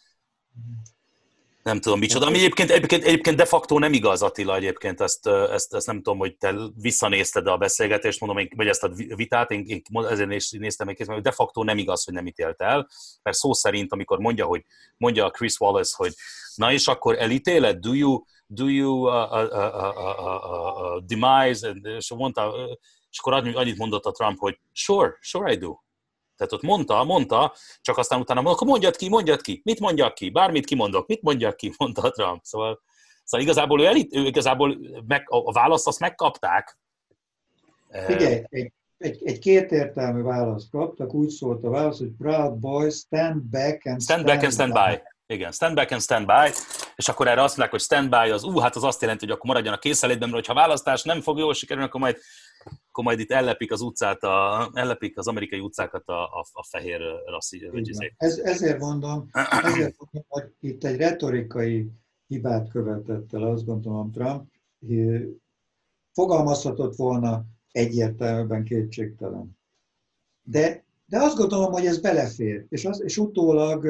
[1.63, 5.75] Nem tudom micsoda, ami egyébként, egyébként, egyébként de facto nem igaz, Attila, egyébként ezt, ezt,
[5.75, 9.83] ezt nem tudom, hogy te visszanézted a beszélgetést, mondom, vagy ezt a vitát, én, én
[10.09, 12.89] ezért néztem egy hogy de facto nem igaz, hogy nem ítélt el,
[13.23, 14.65] mert szó szerint, amikor mondja, hogy
[14.97, 16.13] mondja a Chris Wallace, hogy
[16.55, 21.71] na és akkor elítéled, do you, do you uh, uh, uh, uh, uh, uh, demise,
[21.97, 22.55] és mondta,
[23.11, 25.75] és akkor annyit mondott a Trump, hogy sure, sure I do.
[26.41, 30.31] Tehát ott mondta, mondta, csak aztán utána akkor mondjad ki, mondjad ki, mit mondjak ki,
[30.31, 32.45] bármit kimondok, mit mondjak ki, mondta Trump.
[32.45, 32.81] Szóval,
[33.25, 36.79] szóval igazából ő, elit, ő igazából meg, a választ azt megkapták.
[37.91, 43.43] Figyelj, egy, egy, egy kétértelmű választ kaptak, úgy szólt a válasz, hogy Proud Boys, stand
[43.43, 44.79] back and stand, stand back and stand by.
[44.79, 45.03] by.
[45.31, 46.51] Igen, stand back and stand by,
[46.97, 49.35] és akkor erre azt mondják, hogy stand by az, ú, hát az azt jelenti, hogy
[49.35, 52.17] akkor maradjon a készelétben, mert ha választás nem fog jól sikerülni, akkor majd
[52.89, 57.01] akkor majd itt ellepik az utcát, a, ellepik az amerikai utcákat a, a, a fehér
[57.27, 57.71] rasszi.
[57.73, 58.15] Izé.
[58.17, 59.29] Ez, ezért mondom,
[59.63, 61.91] ezért mondom, hogy itt egy retorikai
[62.27, 64.51] hibát követett el, azt gondolom Trump,
[66.13, 69.59] fogalmazhatott volna egyértelműen kétségtelen.
[70.43, 73.87] De, de azt gondolom, hogy ez belefér, és, az, és utólag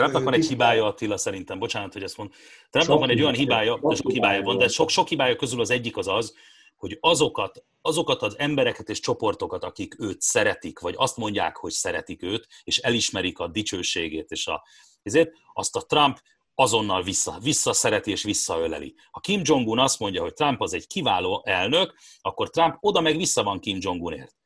[0.00, 2.36] Trumpnak van egy hibája, Attila, szerintem, bocsánat, hogy ezt mondom.
[2.70, 5.70] Trumpnak van egy olyan hibája, de sok hibája van, de sok, sok hibája közül az
[5.70, 6.34] egyik az az,
[6.76, 12.22] hogy azokat, azokat az embereket és csoportokat, akik őt szeretik, vagy azt mondják, hogy szeretik
[12.22, 14.64] őt, és elismerik a dicsőségét, és a,
[15.02, 16.20] ezért azt a Trump
[16.54, 18.94] azonnal vissza, visszaszereti és visszaöleli.
[19.10, 23.16] Ha Kim Jong-un azt mondja, hogy Trump az egy kiváló elnök, akkor Trump oda meg
[23.16, 24.39] vissza van Kim Jong-unért.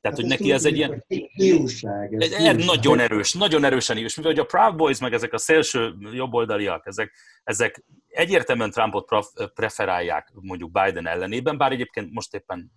[0.00, 1.04] Tehát, hát hogy neki ez egy ilyen...
[1.32, 2.22] Hiúság.
[2.22, 2.64] Ez hiúság.
[2.64, 6.86] Nagyon erős, nagyon erősen és mivel hogy a Proud Boys, meg ezek a szélső jobboldaliak,
[6.86, 7.12] ezek,
[7.44, 9.08] ezek egyértelműen Trumpot
[9.54, 12.72] preferálják mondjuk Biden ellenében, bár egyébként most éppen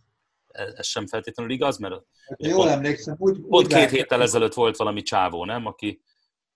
[0.54, 1.94] ez sem feltétlenül igaz, mert
[2.28, 5.66] hát, jól pont, emlékszem, úgy, pont úgy két vágta, héttel ezelőtt volt valami csávó, nem?
[5.66, 6.02] Aki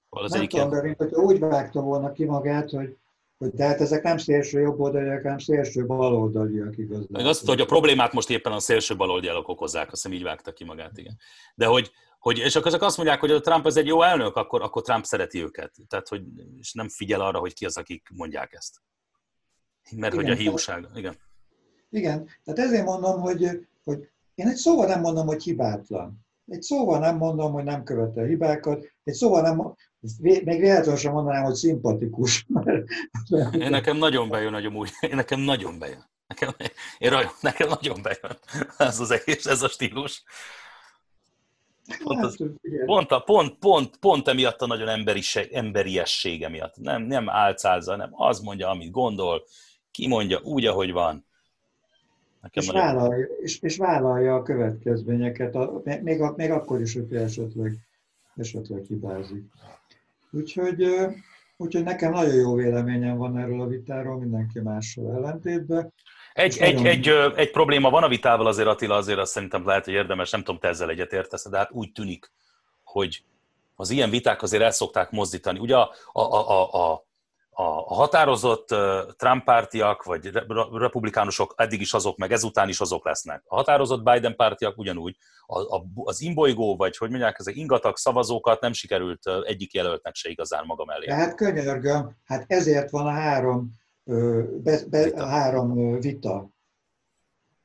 [0.10, 2.98] az nem tudom, de mint, úgy vágta volna ki magát, hogy
[3.38, 7.08] hogy tehát ezek nem szélső jobboldaliak, hanem szélső baloldaliak igazából.
[7.10, 10.54] Meg azt hogy a problémát most éppen a szélső baloldaliak okozzák, azt hiszem így vágta
[10.54, 11.18] ki magát, igen.
[11.56, 14.36] De hogy, hogy és akkor ezek azt mondják, hogy a Trump ez egy jó elnök,
[14.36, 15.76] akkor, akkor Trump szereti őket.
[15.88, 16.24] Tehát, hogy
[16.60, 18.82] és nem figyel arra, hogy ki az, akik mondják ezt.
[19.96, 21.16] Mert igen, hogy a hiúság, igen.
[21.90, 26.27] Igen, tehát ezért mondom, hogy, hogy én egy szóval nem mondom, hogy hibátlan.
[26.48, 29.76] Egy szóval nem mondom, hogy nem követel hibákat, egy szóval nem,
[30.22, 32.46] még véletlenül sem mondanám, hogy szimpatikus.
[33.52, 36.10] Én nekem nagyon bejön, hogy amúgy, én nekem nagyon bejön.
[36.28, 36.50] Nekem,
[36.98, 38.38] én rajom, nekem nagyon bejön
[38.78, 40.24] ez az egész, ez a stílus.
[42.04, 42.38] Pont, az,
[42.86, 46.76] pont, a, pont, pont, pont emiatt a nagyon emberiség, emberiessége miatt.
[46.76, 49.44] Nem, nem álcázza, nem az mondja, amit gondol,
[49.92, 51.27] kimondja úgy, ahogy van.
[52.42, 57.16] Nekem és, vállalja, és, és vállalja a következményeket, a, még, a, még akkor is, hogy
[57.16, 57.78] esetleg,
[58.36, 59.44] esetleg hibázik.
[60.32, 60.88] Úgyhogy,
[61.58, 65.94] úgyhogy nekem nagyon jó véleményem van erről a vitáról, mindenki mással ellentétben.
[66.34, 69.94] Egy, egy, egy, egy probléma van a vitával azért, Attila, azért azt szerintem lehet, hogy
[69.94, 72.32] érdemes, nem tudom, te ezzel egyetértesz, de hát úgy tűnik,
[72.84, 73.24] hogy
[73.76, 75.60] az ilyen viták azért el szokták mozdítani.
[75.60, 77.07] Ugye a, a, a, a,
[77.60, 78.68] a határozott
[79.18, 80.30] Trump-pártiak, vagy
[80.72, 83.44] republikánusok eddig is azok, meg ezután is azok lesznek.
[83.46, 85.18] A határozott Biden-pártiak ugyanúgy.
[85.46, 90.30] A, a, az imbolygó, vagy hogy mondják, ezek ingatag szavazókat nem sikerült egyik jelöltnek se
[90.30, 91.12] igazán maga mellé.
[91.12, 93.72] Hát könyörgöm, hát ezért van a három,
[94.64, 95.24] be, be, vita.
[95.24, 96.50] A három vita.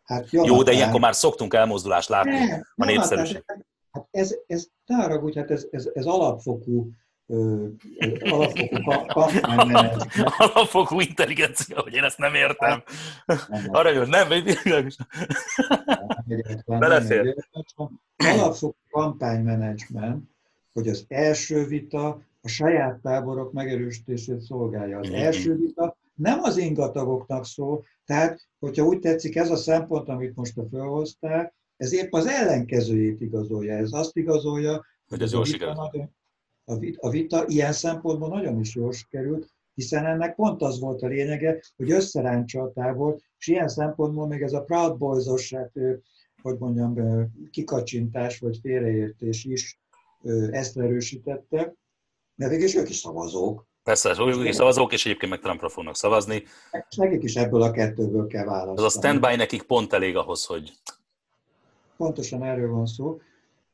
[0.04, 3.44] Hát Jó, de ilyenkor már szoktunk elmozdulást látni nem, a népszerűség.
[3.90, 6.90] Hát ez, ez, ne haragudj, hát ez, ez, ez alapfokú
[8.30, 8.76] alapfokú.
[10.38, 12.82] Alapfokú intelligencia, hogy én ezt nem értem.
[13.66, 14.28] Arra jön, nem,
[14.62, 14.96] világos.
[16.66, 17.34] Belefér.
[18.16, 20.30] Alapfokú kampánymenedzsment,
[20.72, 24.98] hogy az első vita a saját táborok megerősítését szolgálja.
[24.98, 30.34] Az első vita nem az ingatagoknak szól, tehát, hogyha úgy tetszik, ez a szempont, amit
[30.34, 33.76] most a felhoztál, ez épp az ellenkezőjét igazolja.
[33.76, 35.78] Ez azt igazolja, hogy ez jól sikerült
[36.96, 41.62] a vita ilyen szempontból nagyon is jól sikerült, hiszen ennek pont az volt a lényege,
[41.76, 45.72] hogy összeráncsa a tábor, és ilyen szempontból még ez a Proud Boys-os, hát,
[46.42, 46.94] hogy mondjam,
[47.50, 49.80] kikacsintás vagy félreértés is
[50.50, 51.74] ezt erősítette,
[52.34, 53.66] de végig ők is szavazók.
[53.82, 56.42] Persze, ők is szavazók, és egyébként meg Trumpra fognak szavazni.
[56.88, 58.86] És nekik is ebből a kettőből kell választani.
[58.86, 60.72] Az a standby nekik pont elég ahhoz, hogy...
[61.96, 63.20] Pontosan erről van szó.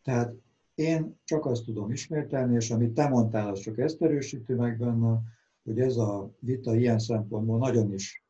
[0.04, 0.32] Tehát
[0.78, 5.18] én csak azt tudom ismételni, és amit te mondtál, az csak ezt erősíti meg benne,
[5.64, 8.24] hogy ez a vita ilyen szempontból nagyon is,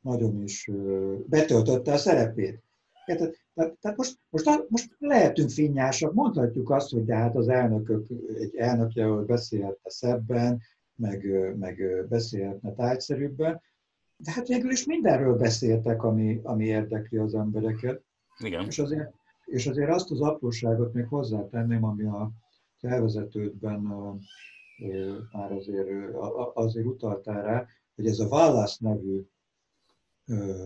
[0.00, 0.70] nagyon is
[1.26, 2.62] betöltötte a szerepét.
[3.06, 8.06] Tehát, tehát, tehát most, most, most lehetünk finnyásak, mondhatjuk azt, hogy de hát az elnökök,
[8.38, 10.60] egy elnökjelölt beszélhet szebben,
[10.94, 11.26] meg,
[11.58, 13.60] meg beszélhetne tájszerűbben.
[14.16, 18.02] De hát végül is mindenről beszéltek, ami, ami érdekli az embereket.
[18.38, 18.66] Igen.
[18.66, 19.12] És azért,
[19.50, 22.30] és azért azt az apróságot még hozzátenném, ami a
[22.78, 23.80] felvezetődben
[25.32, 25.88] már azért,
[26.54, 29.22] azért utaltál rá, hogy ez a Wallace nevű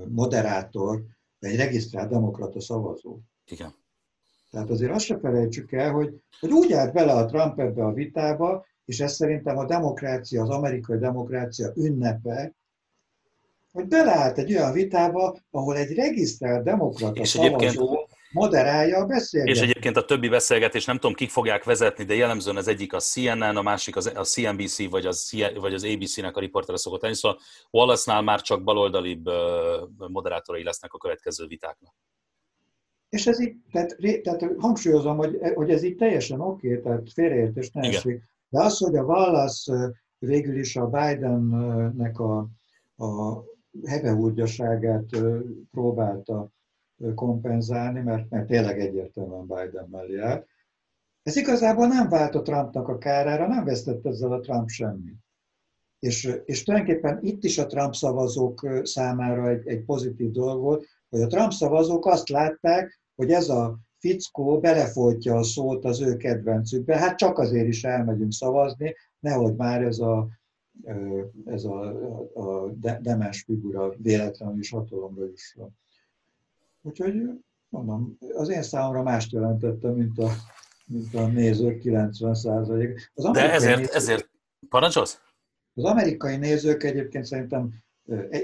[0.08, 1.02] moderátor,
[1.38, 3.18] egy regisztrált demokrata szavazó.
[3.46, 3.74] Igen.
[4.50, 7.92] Tehát azért azt se felejtsük el, hogy, hogy úgy állt bele a Trump ebbe a
[7.92, 12.54] vitába, és ez szerintem a demokrácia, az amerikai demokrácia ünnepe,
[13.72, 18.03] hogy beleállt egy olyan vitába, ahol egy regisztrált demokrata és szavazó
[18.34, 19.62] moderálja a beszélgetést.
[19.62, 23.00] És egyébként a többi beszélgetés, nem tudom, kik fogják vezetni, de jellemzően az egyik a
[23.00, 27.14] CNN, a másik az, a CNBC, vagy az, vagy az ABC-nek a riportere szokott lenni,
[27.14, 27.38] szóval
[27.70, 29.28] Wallace-nál már csak baloldalibb
[29.96, 31.94] moderátorai lesznek a következő vitáknak.
[33.08, 37.70] És ez így, tehát, tehát hangsúlyozom, hogy, hogy ez így teljesen oké, okay, tehát félreértés
[37.70, 38.22] ne esik.
[38.48, 42.38] De az, hogy a Wallace végül is a Bidennek a,
[42.96, 43.42] a
[43.84, 45.04] hebehúrgyaságát
[45.70, 46.53] próbálta
[47.14, 50.46] kompenzálni, mert, mert tényleg egyértelműen Biden mellé állt.
[51.22, 55.16] Ez igazából nem vált a Trumpnak a kárára, nem vesztett ezzel a Trump semmit.
[55.98, 61.20] És, és tulajdonképpen itt is a Trump szavazók számára egy, egy pozitív dolog volt, hogy
[61.20, 66.96] a Trump szavazók azt látták, hogy ez a fickó belefolytja a szót az ő kedvencükbe,
[66.96, 70.28] hát csak azért is elmegyünk szavazni, nehogy már ez a,
[71.44, 71.80] ez a,
[72.34, 72.68] a
[73.00, 75.76] demens figura véletlenül is hatalomra jusson.
[76.86, 77.14] Úgyhogy
[77.68, 80.30] mondom, az én számomra mást jelentette, mint a,
[80.86, 83.12] mint a nézők 90 százalék.
[83.32, 84.30] De ezért, nézők, ezért
[84.68, 85.20] parancsolsz?
[85.74, 87.74] Az amerikai nézők egyébként szerintem,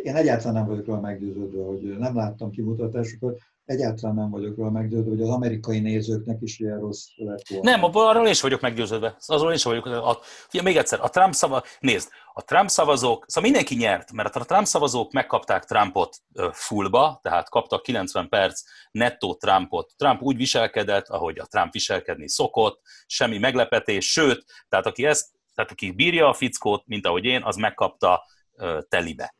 [0.02, 5.10] én egyáltalán nem vagyok róla meggyőződve, hogy nem láttam kimutatásokat, egyáltalán nem vagyok róla meggyőződve,
[5.10, 7.70] hogy az amerikai nézőknek is ilyen rossz lett volna.
[7.70, 9.16] Nem, arról is vagyok meggyőződve.
[9.26, 9.86] Azról én is vagyok.
[9.86, 10.18] A,
[10.52, 14.44] ugye, még egyszer, a Trump szava, nézd, a Trump szavazók, szóval mindenki nyert, mert a
[14.44, 16.16] Trump szavazók megkapták Trumpot
[16.52, 19.92] fullba, tehát kaptak 90 perc nettó Trumpot.
[19.96, 25.70] Trump úgy viselkedett, ahogy a Trump viselkedni szokott, semmi meglepetés, sőt, tehát aki ezt, tehát
[25.70, 28.24] aki bírja a fickót, mint ahogy én, az megkapta
[28.88, 29.34] telibe.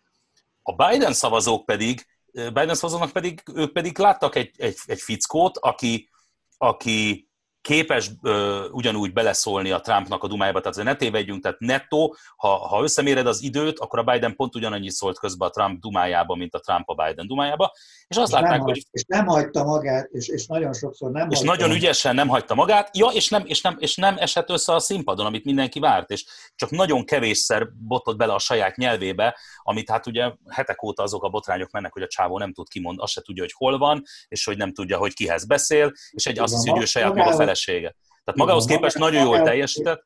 [0.63, 6.11] A Biden szavazók pedig Biden szavazónak pedig, ők pedig láttak egy, egy, egy fickót, aki,
[6.57, 7.30] aki
[7.61, 12.83] képes ö, ugyanúgy beleszólni a Trumpnak a dumájába, tehát ne tévedjünk, tehát nettó, ha, ha
[12.83, 16.61] összeméred az időt, akkor a Biden pont ugyanannyi szólt közben a Trump dumájába, mint a
[16.61, 17.73] Trump a Biden dumájába,
[18.07, 18.87] és azt és látták, nem, hogy...
[18.91, 21.83] És nem hagyta magát, és, és nagyon sokszor nem És nagyon magát.
[21.83, 25.27] ügyesen nem hagyta magát, ja, és nem, és, nem, és nem esett össze a színpadon,
[25.27, 30.33] amit mindenki várt, és csak nagyon kevésszer botott bele a saját nyelvébe, amit hát ugye
[30.49, 33.43] hetek óta azok a botrányok mennek, hogy a csávó nem tud kimondani, azt se tudja,
[33.43, 36.81] hogy hol van, és hogy nem tudja, hogy kihez beszél, és egy azt hiszi, hogy
[36.81, 37.97] ő saját maga felesége.
[38.25, 40.05] Tehát magához képest nagyon jól teljesített.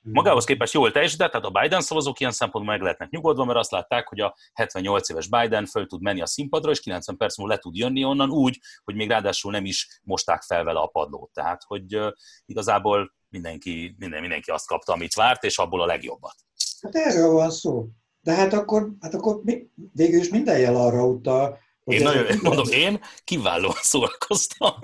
[0.00, 3.70] Magához képest jól teljesített, tehát a Biden szavazók ilyen szempontból meg lehetnek nyugodva, mert azt
[3.70, 7.52] látták, hogy a 78 éves Biden föl tud menni a színpadra, és 90 perc múlva
[7.52, 11.30] le tud jönni onnan úgy, hogy még ráadásul nem is mosták fel vele a padlót.
[11.32, 11.98] Tehát, hogy
[12.46, 16.34] igazából mindenki, minden, mindenki azt kapta, amit várt, és abból a legjobbat.
[16.80, 17.86] Hát erről van szó.
[18.20, 21.58] De hát akkor, hát akkor mi, végül is minden jel arra utal,
[21.92, 24.74] én nagyon, mondom, én kiválóan szórakoztam.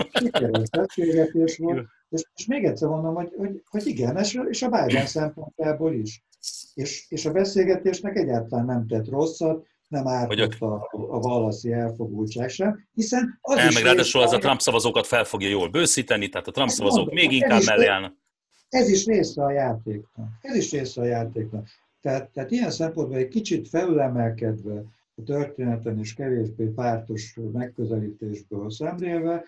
[0.89, 5.07] Sikeres volt, és, és még egyszer mondom, hogy, hogy, hogy igen, és, és a Biden
[5.07, 6.25] szempontjából is.
[6.75, 12.89] És, és a beszélgetésnek egyáltalán nem tett rosszat, nem ártott a, a valaszi elfogultság sem,
[12.95, 16.47] hiszen az El, is meg ráadásul az a Trump szavazókat fel fogja jól bőszíteni, tehát
[16.47, 18.15] a Trump szavazók mondom, még inkább mellé állnak.
[18.69, 20.29] Ez is része a játéknak.
[20.41, 21.69] Ez is része a játéknak.
[22.01, 24.83] Tehát, tehát ilyen szempontból egy kicsit felülemelkedve,
[25.17, 29.45] a történeten és kevésbé pártos megközelítésből szemlélve,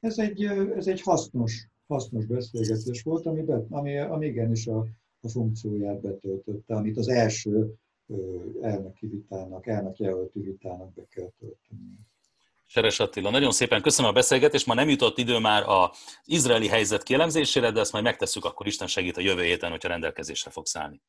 [0.00, 0.44] ez egy,
[0.76, 4.86] ez egy hasznos, hasznos beszélgetés volt, ami, be, ami, ami igenis a,
[5.20, 7.74] a funkcióját betöltötte, amit az első
[8.60, 11.98] elnöki vitának, elnök jelölti vitának be kell tölteni.
[12.66, 14.66] Seres Attila, nagyon szépen köszönöm a beszélgetést.
[14.66, 15.90] Ma nem jutott idő már az
[16.24, 20.50] izraeli helyzet kielemzésére, de ezt majd megtesszük, akkor Isten segít a jövő héten, hogyha rendelkezésre
[20.50, 21.00] fogsz állni.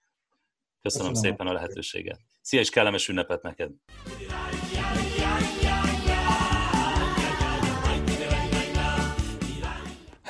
[0.82, 2.20] Köszönöm, Köszönöm szépen a lehetőséget.
[2.42, 3.70] Szia és kellemes ünnepet neked!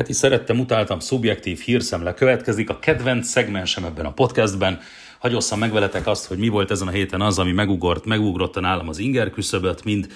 [0.06, 4.80] Is szerettem, utáltam, szubjektív hírszemle következik, a kedvenc szegmensem ebben a podcastben.
[5.20, 8.88] Hagyosszam meg veletek azt, hogy mi volt ezen a héten az, ami megugort, megugrott nálam
[8.88, 10.08] az inger küszöböt, mind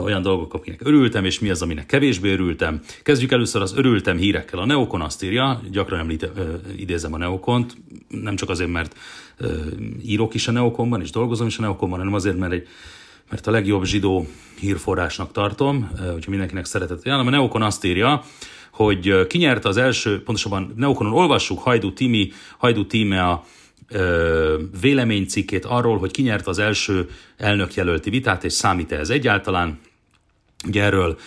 [0.00, 2.80] olyan dolgok, amiknek örültem, és mi az, aminek kevésbé örültem.
[3.02, 4.58] Kezdjük először az örültem hírekkel.
[4.58, 6.30] A Neokon azt írja, gyakran említ,
[6.76, 7.76] idézem a Neokont,
[8.08, 8.96] nem csak azért, mert
[10.04, 12.66] írok is a Neokonban, és dolgozom is a Neokonban, hanem azért, mert egy
[13.30, 14.26] mert a legjobb zsidó
[14.60, 17.26] hírforrásnak tartom, úgyhogy mindenkinek szeretett ajánlom.
[17.26, 18.22] A Neokon azt írja,
[18.70, 23.44] hogy kinyerte az első, pontosabban Neokonon olvassuk, Hajdu Timi, Hajdu Tíme a
[24.80, 29.78] véleménycikkét arról, hogy kinyerte az első elnökjelölti vitát, és számít-e ez egyáltalán.
[30.66, 31.18] Ugye erről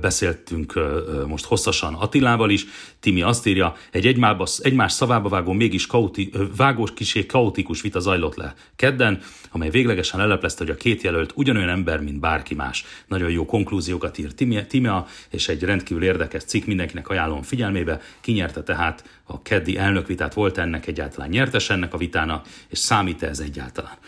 [0.00, 0.80] beszéltünk
[1.26, 2.66] most hosszasan Attilával is.
[3.00, 8.34] Timi azt írja, egy egymába, egymás szavába vágó, mégis kaoti, vágós kisé kaotikus vita zajlott
[8.34, 9.20] le kedden,
[9.50, 12.84] amely véglegesen leleplezte, hogy a két jelölt ugyanolyan ember, mint bárki más.
[13.06, 14.34] Nagyon jó konklúziókat ír
[14.66, 18.00] Timia, és egy rendkívül érdekes cikk mindenkinek ajánlom figyelmébe.
[18.20, 23.28] Kinyerte tehát a keddi elnökvitát, volt ennek egyáltalán nyertes ennek a vitának, és számít -e
[23.28, 23.98] ez egyáltalán.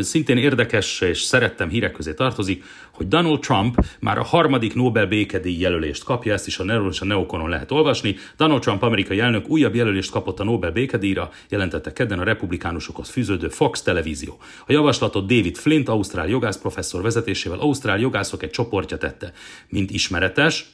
[0.00, 5.58] Szintén érdekes és szerettem hírek közé tartozik, hogy Donald Trump már a harmadik Nobel békedíj
[5.58, 8.16] jelölést kapja, ezt is a Nero és a Neokonon lehet olvasni.
[8.36, 13.48] Donald Trump amerikai elnök újabb jelölést kapott a Nobel békedíjra, jelentette kedden a republikánusokhoz fűződő
[13.48, 14.38] Fox televízió.
[14.66, 19.32] A javaslatot David Flint, ausztrál jogász professzor vezetésével ausztrál jogászok egy csoportja tette.
[19.68, 20.66] Mint ismeretes,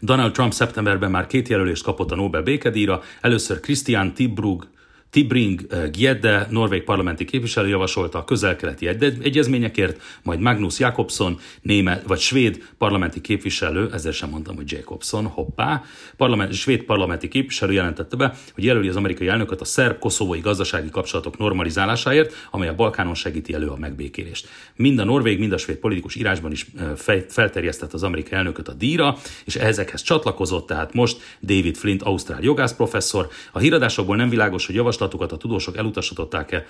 [0.00, 4.68] Donald Trump szeptemberben már két jelölést kapott a Nobel békedíjra, először Christian Tibrug
[5.14, 8.86] Tibring eh, Giedde, norvég parlamenti képviselő javasolta a közel-keleti
[9.22, 15.82] egyezményekért, majd Magnus Jakobson, német vagy svéd parlamenti képviselő, ezzel sem mondtam, hogy Jacobson, hoppá,
[16.16, 21.38] parlament, svéd parlamenti képviselő jelentette be, hogy jelöli az amerikai elnököt a szerb-koszovói gazdasági kapcsolatok
[21.38, 24.48] normalizálásáért, amely a Balkánon segíti elő a megbékélést.
[24.76, 28.72] Mind a norvég, mind a svéd politikus írásban is eh, felterjesztett az amerikai elnököt a
[28.72, 33.28] díjra, és ezekhez csatlakozott tehát most David Flint, ausztrál jogász professzor.
[33.52, 36.66] A híradásokból nem világos, hogy javaslat javaslatukat a tudósok elutasították-e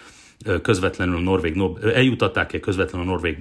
[0.63, 1.63] közvetlenül a Norvég,
[1.95, 3.39] eljutatták-e közvetlenül a Norvég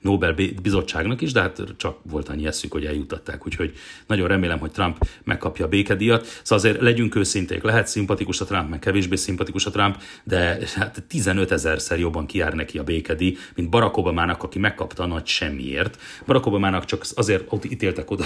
[0.00, 3.72] Nobel bizottságnak is, de hát csak volt annyi eszük, hogy eljutatták, úgyhogy
[4.06, 6.24] nagyon remélem, hogy Trump megkapja a békedíjat.
[6.24, 11.02] Szóval azért legyünk őszinték, lehet szimpatikus a Trump, meg kevésbé szimpatikus a Trump, de hát
[11.08, 15.98] 15 ezerszer jobban kijár neki a békedíj, mint Barack Obamának, aki megkapta a nagy semmiért.
[16.26, 18.24] Barack Obamának csak azért ott ítéltek oda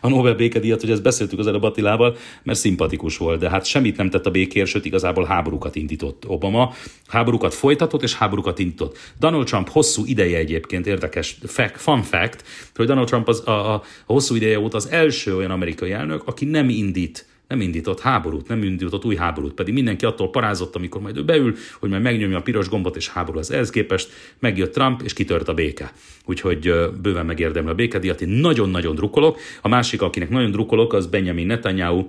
[0.00, 3.96] a Nobel békedíjat, hogy ezt beszéltük az előbb Attilával, mert szimpatikus volt, de hát semmit
[3.96, 6.72] nem tett a békért, sőt igazából háborúkat indított Obama
[7.18, 8.98] háborúkat folytatott és háborúkat indított.
[9.18, 12.44] Donald Trump hosszú ideje egyébként érdekes fact, fun fact,
[12.74, 13.74] hogy Donald Trump az, a, a,
[14.06, 18.48] a hosszú ideje óta az első olyan amerikai elnök, aki nem indít nem indított háborút,
[18.48, 22.38] nem indított új háborút, pedig mindenki attól parázott, amikor majd ő beül, hogy majd megnyomja
[22.38, 25.92] a piros gombot és háború az ehhez képest, megjött Trump és kitört a béke.
[26.24, 28.20] Úgyhogy bőven megérdemli a békedíjat.
[28.20, 29.38] Én nagyon-nagyon drukkolok.
[29.62, 32.06] A másik, akinek nagyon drukkolok, az Benjamin Netanyahu,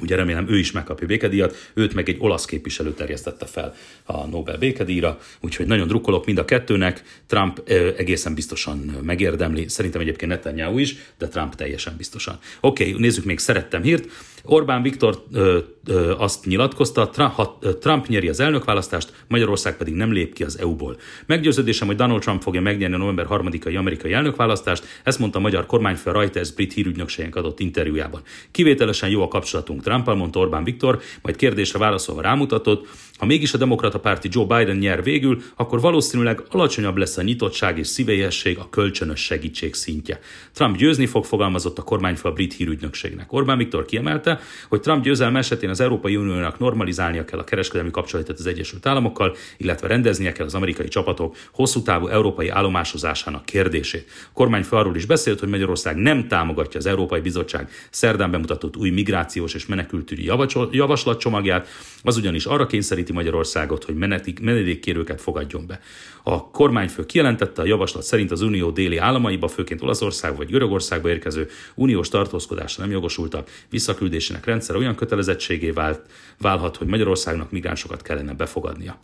[0.00, 3.74] Ugye remélem ő is megkapja békedíjat, őt meg egy olasz képviselő terjesztette fel
[4.04, 7.02] a Nobel békedíjra, úgyhogy nagyon drukkolok mind a kettőnek.
[7.26, 12.38] Trump egészen biztosan megérdemli, szerintem egyébként Netanyahu is, de Trump teljesen biztosan.
[12.60, 14.08] Oké, okay, nézzük még szerettem hírt.
[14.46, 20.12] Orbán Viktor ö, ö, azt nyilatkozta, Trump, ha Trump nyeri az elnökválasztást, Magyarország pedig nem
[20.12, 20.96] lép ki az EU-ból.
[21.26, 25.66] Meggyőződésem, hogy Donald Trump fogja megnyerni a november 3-ai amerikai elnökválasztást, ezt mondta a magyar
[25.66, 28.22] kormányfő Reuters brit hírügynökségnek adott interjújában.
[28.50, 32.88] Kivételesen jó a kapcsolatunk Trumpal, mondta Orbán Viktor, majd kérdésre válaszolva rámutatott,
[33.18, 37.78] ha mégis a demokrata párti Joe Biden nyer végül, akkor valószínűleg alacsonyabb lesz a nyitottság
[37.78, 40.20] és szívélyesség, a kölcsönös segítség szintje.
[40.52, 43.32] Trump győzni fog, fogalmazott a kormányfő a brit hírügynökségnek.
[43.32, 48.38] Orbán Viktor kiemelte, hogy Trump győzelme esetén az Európai Uniónak normalizálnia kell a kereskedelmi kapcsolatot
[48.38, 54.10] az Egyesült Államokkal, illetve rendeznie kell az amerikai csapatok hosszú távú európai állomásozásának kérdését.
[54.26, 58.90] A kormányfő arról is beszélt, hogy Magyarország nem támogatja az Európai Bizottság szerdán bemutatott új
[58.90, 60.30] migrációs és menekültügyi
[60.70, 61.68] javaslatcsomagját,
[62.02, 62.66] az ugyanis arra
[63.06, 63.94] kényszeríti Magyarországot, hogy
[64.40, 65.80] menedékkérőket fogadjon be.
[66.22, 71.48] A kormányfő kijelentette, a javaslat szerint az Unió déli államaiba, főként Olaszország vagy Görögországba érkező
[71.74, 76.00] uniós tartózkodásra nem jogosultak, visszaküldésének rendszer olyan kötelezettségé vált,
[76.38, 78.98] válhat, hogy Magyarországnak migránsokat kellene befogadnia.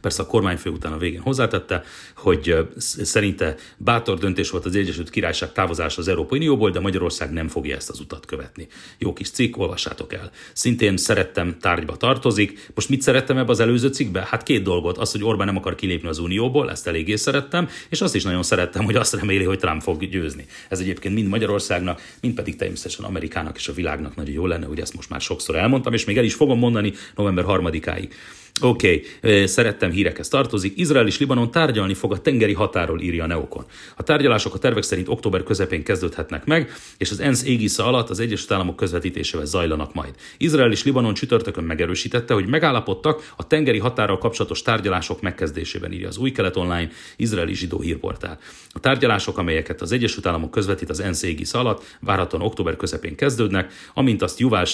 [0.00, 1.82] Persze a kormányfő után a végén hozzátette,
[2.16, 7.48] hogy szerinte bátor döntés volt az Egyesült Királyság távozása az Európai Unióból, de Magyarország nem
[7.48, 8.66] fogja ezt az utat követni.
[8.98, 10.30] Jó kis cikk, olvassátok el.
[10.52, 12.70] Szintén szerettem tárgyba tartozik.
[12.74, 14.26] Most mit szerettem ebbe az előző cikkbe?
[14.30, 14.98] Hát két dolgot.
[14.98, 18.42] Az, hogy Orbán nem akar kilépni az Unióból, ezt eléggé szerettem, és azt is nagyon
[18.42, 20.46] szerettem, hogy azt reméli, hogy Trump fog győzni.
[20.68, 24.80] Ez egyébként mind Magyarországnak, mind pedig természetesen Amerikának és a világnak nagyon jó lenne, hogy
[24.80, 28.14] ezt most már sokszor elmondtam, és még el is fogom mondani november harmadikáig.
[28.60, 29.46] Oké, okay.
[29.46, 30.78] szerettem hírekhez tartozik.
[30.78, 33.64] Izrael és Libanon tárgyalni fog a tengeri határól, írja a Neokon.
[33.96, 38.20] A tárgyalások a tervek szerint október közepén kezdődhetnek meg, és az ENSZ égisza alatt az
[38.20, 40.14] Egyesült Államok közvetítésével zajlanak majd.
[40.38, 46.18] Izrael és Libanon csütörtökön megerősítette, hogy megállapodtak a tengeri határral kapcsolatos tárgyalások megkezdésében, írja az
[46.18, 48.38] Új Kelet Online, izraeli zsidó hírportál.
[48.72, 53.72] A tárgyalások, amelyeket az Egyesült Államok közvetít az ENSZ égisza alatt, várhatóan október közepén kezdődnek,
[53.94, 54.64] amint azt Yuval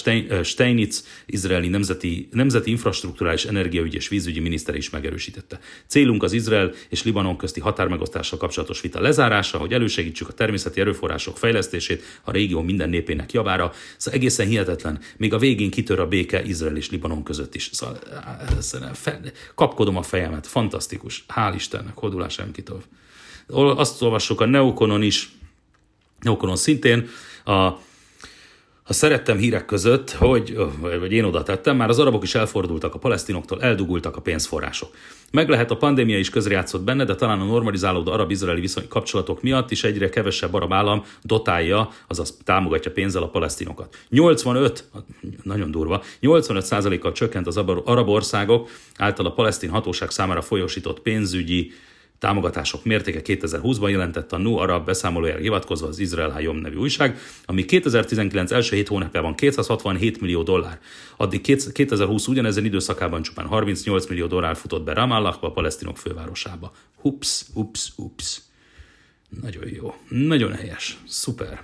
[0.43, 5.59] Steinitz, izraeli nemzeti, nemzeti infrastruktúrális energia energiaügy és vízügyi miniszter is megerősítette.
[5.87, 11.37] Célunk az Izrael és Libanon közti határmegosztással kapcsolatos vita lezárása, hogy elősegítsük a természeti erőforrások
[11.37, 13.71] fejlesztését a régió minden népének javára.
[13.97, 17.69] Szóval egészen hihetetlen, még a végén kitör a béke Izrael és Libanon között is.
[17.71, 17.99] Szóval
[19.55, 21.25] kapkodom a fejemet, fantasztikus.
[21.35, 22.81] Hál' Istennek, hodulás kitov.
[23.47, 25.29] Azt olvassuk a Neokonon is,
[26.19, 27.09] Neokonon szintén,
[27.45, 27.69] a
[28.87, 30.57] ha szerettem hírek között, hogy,
[30.99, 34.89] vagy én oda tettem, már az arabok is elfordultak a palesztinoktól, eldugultak a pénzforrások.
[35.31, 39.71] Meg lehet a pandémia is közrejátszott benne, de talán a normalizálódó arab-izraeli viszony kapcsolatok miatt
[39.71, 43.97] is egyre kevesebb arab állam dotálja, azaz támogatja pénzzel a palesztinokat.
[44.09, 44.83] 85,
[45.43, 51.71] nagyon durva, 85%-kal csökkent az arab országok által a palesztin hatóság számára folyosított pénzügyi
[52.19, 57.65] támogatások mértéke 2020-ban jelentett a Nu Arab beszámolójára hivatkozva az Izrael Hayom nevű újság, ami
[57.65, 60.79] 2019 első hét hónapjában 267 millió dollár.
[61.17, 61.41] Addig
[61.71, 66.71] 2020 ugyanezen időszakában csupán 38 millió dollár futott be Ramallahba, a palesztinok fővárosába.
[66.95, 68.41] Hups, hups, hups.
[69.41, 69.93] Nagyon jó.
[70.09, 70.97] Nagyon helyes.
[71.07, 71.63] Szuper.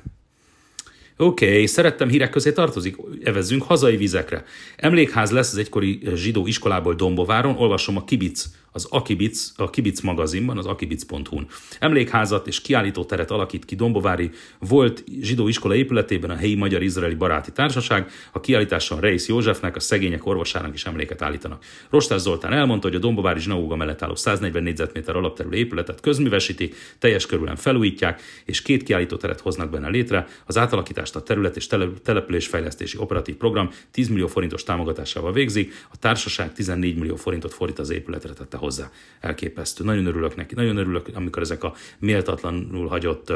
[1.18, 4.46] Oké, okay, szerettem hírek közé tartozik, evezzünk hazai vizekre.
[4.76, 10.58] Emlékház lesz az egykori zsidó iskolából Dombováron, olvasom a Kibic az Akibic, a Kibic magazinban,
[10.58, 11.48] az akibic.hu-n.
[11.80, 18.12] Emlékházat és kiállítóteret alakít ki Dombovári volt zsidó iskola épületében a helyi magyar-izraeli baráti társaság,
[18.32, 21.64] a kiállításon Reis Józsefnek, a szegények orvosának is emléket állítanak.
[21.90, 27.26] Rostás Zoltán elmondta, hogy a Dombovári zsinagóga mellett álló 140 négyzetméter alapterülő épületet közművesítik, teljes
[27.26, 30.28] körülön felújítják, és két kiállítóteret hoznak benne létre.
[30.46, 31.68] Az átalakítást a terület és
[32.04, 37.90] településfejlesztési operatív program 10 millió forintos támogatásával végzik, a társaság 14 millió forintot fordít az
[37.90, 38.92] épületre tette hozzá.
[39.20, 39.84] Elképesztő.
[39.84, 40.56] Nagyon örülök neki.
[40.56, 43.34] Nagyon örülök, amikor ezek a méltatlanul hagyott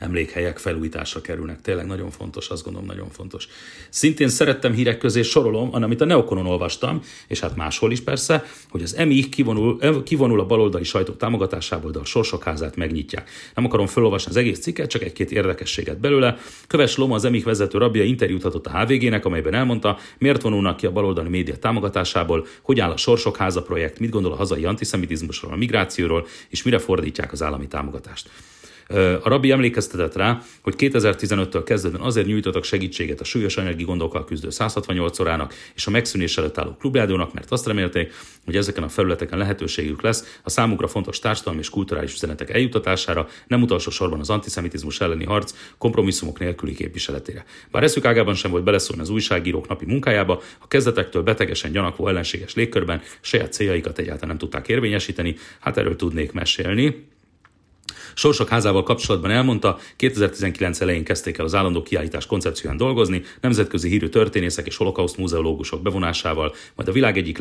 [0.00, 1.60] emlékhelyek felújításra kerülnek.
[1.60, 3.48] Tényleg nagyon fontos, azt gondolom nagyon fontos.
[3.88, 8.82] Szintén szerettem hírek közé sorolom, amit a Neokonon olvastam, és hát máshol is persze, hogy
[8.82, 13.30] az EMI kivonul, kivonul a baloldali sajtók támogatásából, de a sorsok házát megnyitják.
[13.54, 16.38] Nem akarom felolvasni az egész cikket, csak egy-két érdekességet belőle.
[16.66, 20.86] Köves Loma, az EMI vezető rabja interjút adott a HVG-nek, amelyben elmondta, miért vonulnak ki
[20.86, 25.52] a baloldali média támogatásából, hogy áll a Sorsok háza projekt, mit gondol a hazai antiszemitizmusról,
[25.52, 28.30] a migrációról, és mire fordítják az állami támogatást.
[29.22, 34.50] A rabbi emlékeztetett rá, hogy 2015-től kezdődően azért nyújtottak segítséget a súlyos anyagi gondokkal küzdő
[34.50, 38.12] 168 órának és a megszűnés előtt álló klubrádiónak, mert azt remélték,
[38.44, 43.62] hogy ezeken a felületeken lehetőségük lesz a számukra fontos társadalmi és kulturális üzenetek eljutatására, nem
[43.62, 47.44] utolsó sorban az antiszemitizmus elleni harc kompromisszumok nélküli képviseletére.
[47.70, 52.54] Bár eszük ágában sem volt beleszólni az újságírók napi munkájába, a kezdetektől betegesen gyanakvó ellenséges
[52.54, 57.08] légkörben saját céljaikat egyáltalán nem tudták érvényesíteni, hát erről tudnék mesélni.
[58.20, 64.08] Sorsok házával kapcsolatban elmondta, 2019 elején kezdték el az állandó kiállítás koncepcióján dolgozni, nemzetközi hírű
[64.08, 67.38] történészek és holokauszt múzeológusok bevonásával, majd a világ egyik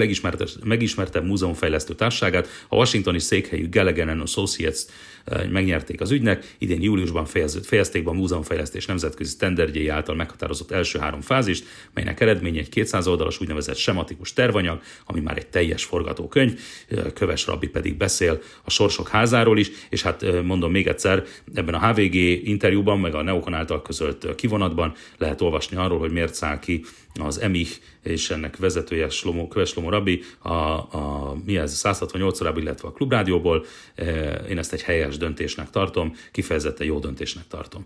[0.63, 4.82] legismertebb múzeumfejlesztő társágát, a washingtoni székhelyű Gallagher Associates
[5.49, 6.55] megnyerték az ügynek.
[6.57, 7.25] Idén júliusban
[7.61, 13.07] fejezték be a múzeumfejlesztés nemzetközi standardjai által meghatározott első három fázist, melynek eredménye egy 200
[13.07, 16.59] oldalas úgynevezett sematikus tervanyag, ami már egy teljes forgatókönyv.
[17.13, 21.23] Köves Rabbi pedig beszél a sorsok házáról is, és hát mondom még egyszer,
[21.53, 22.15] ebben a HVG
[22.47, 26.84] interjúban, meg a Neokon által közölt kivonatban lehet olvasni arról, hogy miért száll ki
[27.19, 27.71] az EMIH
[28.03, 32.91] és ennek vezetője Slomo, Köves Slomo Rabbi, a, a, mi ez, 168 órából, illetve a
[32.91, 33.65] klubrádióból.
[34.49, 37.86] Én ezt egy helyes döntésnek tartom, kifejezetten jó döntésnek tartom.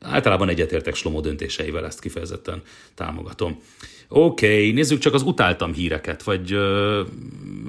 [0.00, 2.62] Általában egyetértek Slomo döntéseivel, ezt kifejezetten
[2.94, 3.62] támogatom.
[4.08, 6.56] Oké, okay, nézzük csak az utáltam híreket, vagy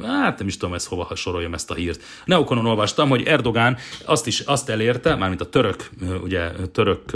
[0.04, 2.04] hát nem is tudom ezt hova soroljam ezt a hírt.
[2.26, 5.90] Neokonon olvastam, hogy Erdogán azt is azt elérte, mármint a török,
[6.24, 7.12] ugye török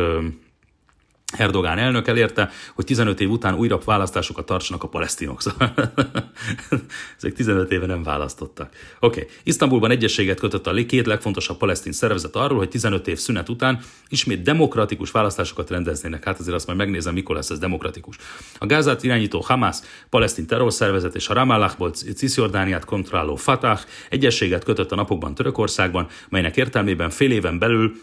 [1.38, 5.42] Erdogán elnök elérte, hogy 15 év után újra választásokat tartsanak a palesztinok.
[5.42, 5.74] Szóval
[7.18, 8.70] ezek 15 éve nem választottak.
[9.00, 9.34] Oké, okay.
[9.44, 13.80] Isztambulban egyességet kötött a két legfontosabb palesztin szervezet arról, hogy 15 év szünet után
[14.10, 16.24] ismét demokratikus választásokat rendeznének.
[16.24, 18.18] Hát azért azt majd megnézem, mikor lesz ez demokratikus.
[18.58, 19.78] A Gázát irányító Hamas,
[20.10, 23.80] palesztin terrorszervezet és a Ramallahból Cisjordániát kontrolláló Fatah
[24.10, 27.96] egyességet kötött a napokban Törökországban, melynek értelmében fél éven belül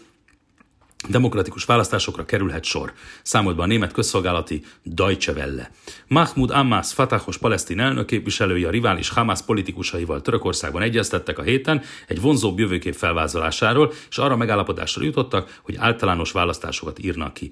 [1.09, 2.93] demokratikus választásokra kerülhet sor,
[3.23, 5.71] számolt be a német közszolgálati Deutsche Welle.
[6.07, 12.21] Mahmoud Abbas, Fatahos palesztin elnök képviselői a rivális Hamas politikusaival Törökországban egyeztettek a héten egy
[12.21, 17.51] vonzóbb jövőkép felvázolásáról, és arra megállapodásra jutottak, hogy általános választásokat írnak ki.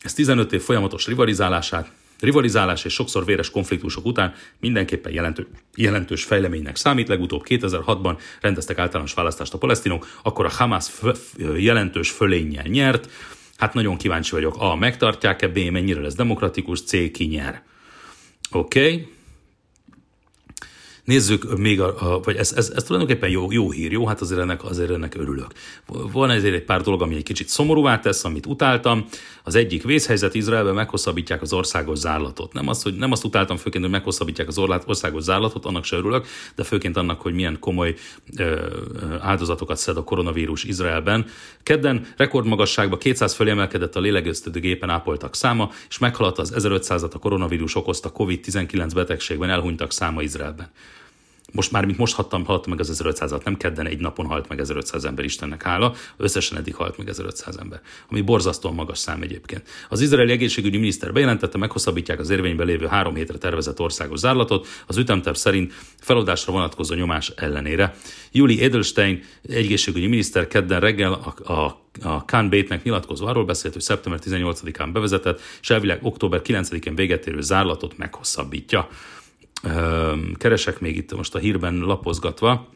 [0.00, 1.90] Ez 15 év folyamatos rivalizálását,
[2.20, 5.46] Rivalizálás és sokszor véres konfliktusok után mindenképpen jelentő,
[5.76, 7.08] jelentős fejleménynek számít.
[7.08, 13.10] Legutóbb 2006-ban rendeztek általános választást a palesztinok, akkor a Hamas f- jelentős fölénnyel nyert.
[13.56, 14.76] Hát nagyon kíváncsi vagyok, A.
[14.76, 15.58] Megtartják-e, B.
[15.58, 17.10] Mennyire lesz demokratikus, C.
[17.12, 17.62] Ki nyer.
[18.50, 18.80] Oké.
[18.80, 19.08] Okay.
[21.10, 24.40] Nézzük még, a, a, vagy ez, ez, ez tulajdonképpen jó, jó hír, jó, hát azért
[24.40, 25.46] ennek, azért ennek örülök.
[25.86, 29.04] Van ezért egy pár dolog, ami egy kicsit szomorúvá tesz, amit utáltam.
[29.42, 32.52] Az egyik vészhelyzet Izraelben meghosszabbítják az országos zárlatot.
[32.52, 36.26] Nem azt, hogy nem azt utáltam főként, hogy meghosszabbítják az országos zárlatot, annak se örülök,
[36.54, 37.94] de főként annak, hogy milyen komoly
[38.36, 38.66] ö,
[39.20, 41.26] áldozatokat szed a koronavírus Izraelben.
[41.62, 47.18] Kedden rekordmagasságba 200 fölé emelkedett a lélegeztető gépen ápoltak száma, és meghaladta az 1500-at a
[47.18, 50.70] koronavírus okozta COVID-19 betegségben elhunytak száma Izraelben
[51.52, 54.60] most már, mint most hattam, halt meg az 1500-at, nem kedden egy napon halt meg
[54.60, 59.68] 1500 ember, Istennek hála, összesen eddig halt meg 1500 ember, ami borzasztóan magas szám egyébként.
[59.88, 64.96] Az izraeli egészségügyi miniszter bejelentette, meghosszabbítják az érvényben lévő három hétre tervezett országos zárlatot, az
[64.96, 67.94] ütemterv szerint feladásra vonatkozó nyomás ellenére.
[68.32, 73.82] Juli Edelstein, egészségügyi miniszter kedden reggel a, a a Khan Bétnek nyilatkozó arról beszélt, hogy
[73.82, 78.88] szeptember 18-án bevezetett, és elvileg október 9-én véget érő zárlatot meghosszabbítja
[80.36, 82.68] keresek még itt most a hírben lapozgatva,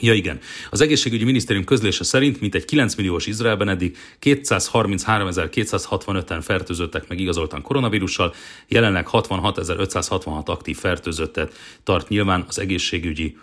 [0.00, 0.40] Ja igen,
[0.70, 8.34] az egészségügyi minisztérium közlése szerint mintegy 9 milliós Izraelben eddig 233.265-en fertőzöttek meg igazoltan koronavírussal,
[8.68, 13.36] jelenleg 66.566 aktív fertőzöttet tart nyilván az egészségügyi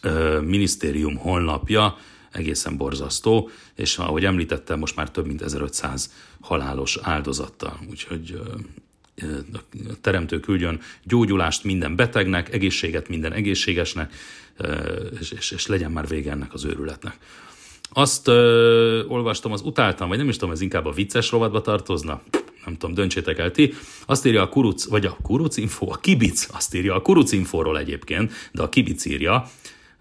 [0.00, 1.96] ö, minisztérium honlapja,
[2.30, 8.40] egészen borzasztó, és ahogy említettem, most már több mint 1500 halálos áldozattal, úgyhogy
[9.88, 14.12] a teremtő küldjön gyógyulást minden betegnek, egészséget minden egészségesnek,
[15.20, 17.16] és, és, és legyen már vége ennek az őrületnek.
[17.94, 22.22] Azt ö, olvastam, az utáltam, vagy nem is tudom, ez inkább a vicces rovatba tartozna,
[22.64, 23.74] nem tudom, döntsétek el ti.
[24.06, 27.78] Azt írja a Kuruc, vagy a Kuruc Info, a Kibic, azt írja a Kuruc Infóról
[27.78, 29.50] egyébként, de a Kibic írja,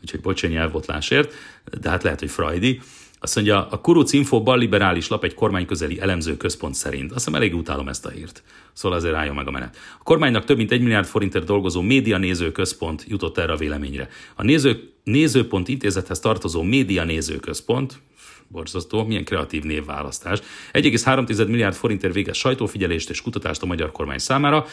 [0.02, 1.34] úgyhogy bocsányi nyelvbotlásért,
[1.82, 2.82] de hát lehet, hogy Freudi.
[3.24, 7.12] Azt mondja, a Kuruc Info balliberális lap egy kormányközeli elemző központ szerint.
[7.12, 8.44] Azt hiszem elég utálom ezt a hírt.
[8.74, 9.78] Szóval azért álljon meg a menet.
[10.00, 14.10] A kormánynak több mint egy milliárd forintért dolgozó média néző központ jutott erre a véleményre.
[14.36, 18.02] A néző, nézőpont intézethez tartozó média néző központ,
[18.48, 20.40] borzasztó, milyen kreatív névválasztás.
[20.74, 24.66] 1,3 milliárd forintért végez sajtófigyelést és kutatást a magyar kormány számára.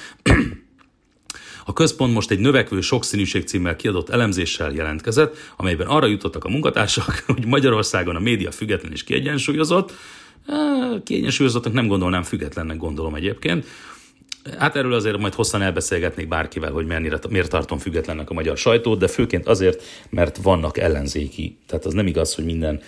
[1.69, 7.23] A központ most egy növekvő sokszínűség címmel kiadott elemzéssel jelentkezett, amelyben arra jutottak a munkatársak,
[7.27, 9.93] hogy Magyarországon a média független és kiegyensúlyozott,
[11.05, 13.66] kiegyensúlyozottnak nem gondolnám, függetlennek gondolom egyébként,
[14.59, 18.99] Hát erről azért majd hosszan elbeszélgetnék bárkivel, hogy mennyire, miért tartom függetlennek a magyar sajtót,
[18.99, 21.59] de főként azért, mert vannak ellenzéki.
[21.66, 22.80] Tehát az nem igaz, hogy minden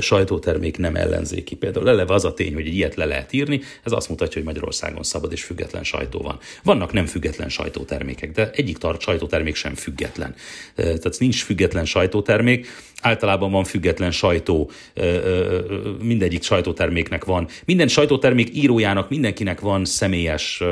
[0.00, 1.56] sajtótermék nem ellenzéki.
[1.56, 4.44] Például eleve az a tény, hogy egy ilyet le lehet írni, ez azt mutatja, hogy
[4.44, 6.38] Magyarországon szabad és független sajtó van.
[6.62, 10.34] Vannak nem független sajtótermékek, de egyik tart sajtótermék sem független.
[10.74, 12.66] Tehát nincs független sajtótermék,
[13.02, 14.70] általában van független sajtó,
[16.02, 17.48] mindegyik sajtóterméknek van.
[17.64, 20.62] Minden sajtótermék írójának, mindenkinek van személyes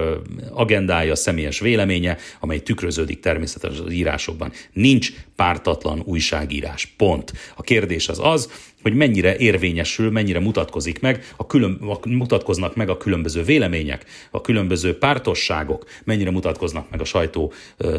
[0.51, 4.53] agendája, személyes véleménye, amely tükröződik természetesen az írásokban.
[4.72, 6.95] Nincs pártatlan újságírás.
[6.97, 7.32] Pont.
[7.57, 8.49] A kérdés az az,
[8.85, 14.41] hogy mennyire érvényesül, mennyire mutatkozik meg, a külön, a, mutatkoznak meg a különböző vélemények, a
[14.41, 17.53] különböző pártosságok, mennyire mutatkoznak meg a sajtó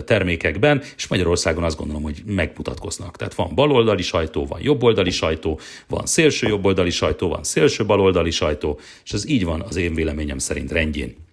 [0.06, 3.18] termékekben, és Magyarországon azt gondolom, hogy megmutatkoznak.
[3.18, 8.80] Tehát van baloldali sajtó, van jobboldali sajtó, van szélső jobboldali sajtó, van szélső baloldali sajtó,
[9.06, 11.25] és ez így van az én véleményem szerint rendjén.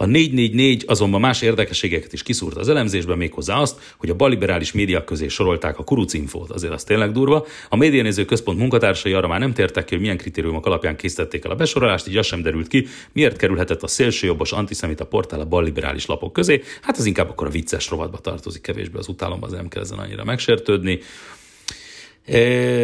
[0.00, 5.04] A 444 azonban más érdekességeket is kiszúrt az elemzésben, méghozzá azt, hogy a baliberális médiák
[5.04, 6.50] közé sorolták a kurucinfót.
[6.50, 7.46] Azért az tényleg durva.
[7.68, 11.50] A médianéző központ munkatársai arra már nem tértek ki, hogy milyen kritériumok alapján készítették el
[11.50, 16.06] a besorolást, így az sem derült ki, miért kerülhetett a szélsőjobbos antiszemita portál a balliberális
[16.06, 16.62] lapok közé.
[16.82, 19.98] Hát ez inkább akkor a vicces rovatba tartozik, kevésbé az utálom, az nem kell ezen
[19.98, 21.00] annyira megsértődni.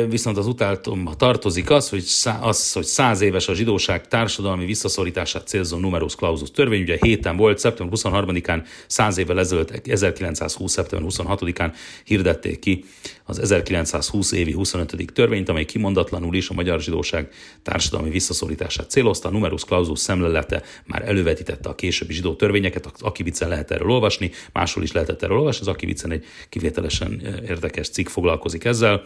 [0.09, 2.05] Viszont az utáltomba tartozik az, hogy,
[2.41, 6.83] az, hogy száz éves a zsidóság társadalmi visszaszorítását célzó numerus clausus törvény.
[6.83, 10.73] Ugye héten volt, szeptember 23-án, száz évvel ezelőtt, 1920.
[10.73, 11.73] szeptember 26-án
[12.05, 12.85] hirdették ki
[13.25, 15.13] az 1920 évi 25.
[15.13, 17.29] törvényt, amely kimondatlanul is a magyar zsidóság
[17.63, 19.29] társadalmi visszaszorítását célozta.
[19.29, 24.31] A numerus clausus szemlelete már elővetítette a későbbi zsidó törvényeket, az Akibicen lehet erről olvasni,
[24.53, 29.05] máshol is lehetett erről olvasni, az Akibicen egy kivételesen érdekes cikk foglalkozik ezzel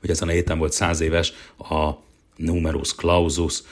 [0.00, 1.90] hogy ezen a héten volt száz éves a
[2.36, 3.62] numerus clausus,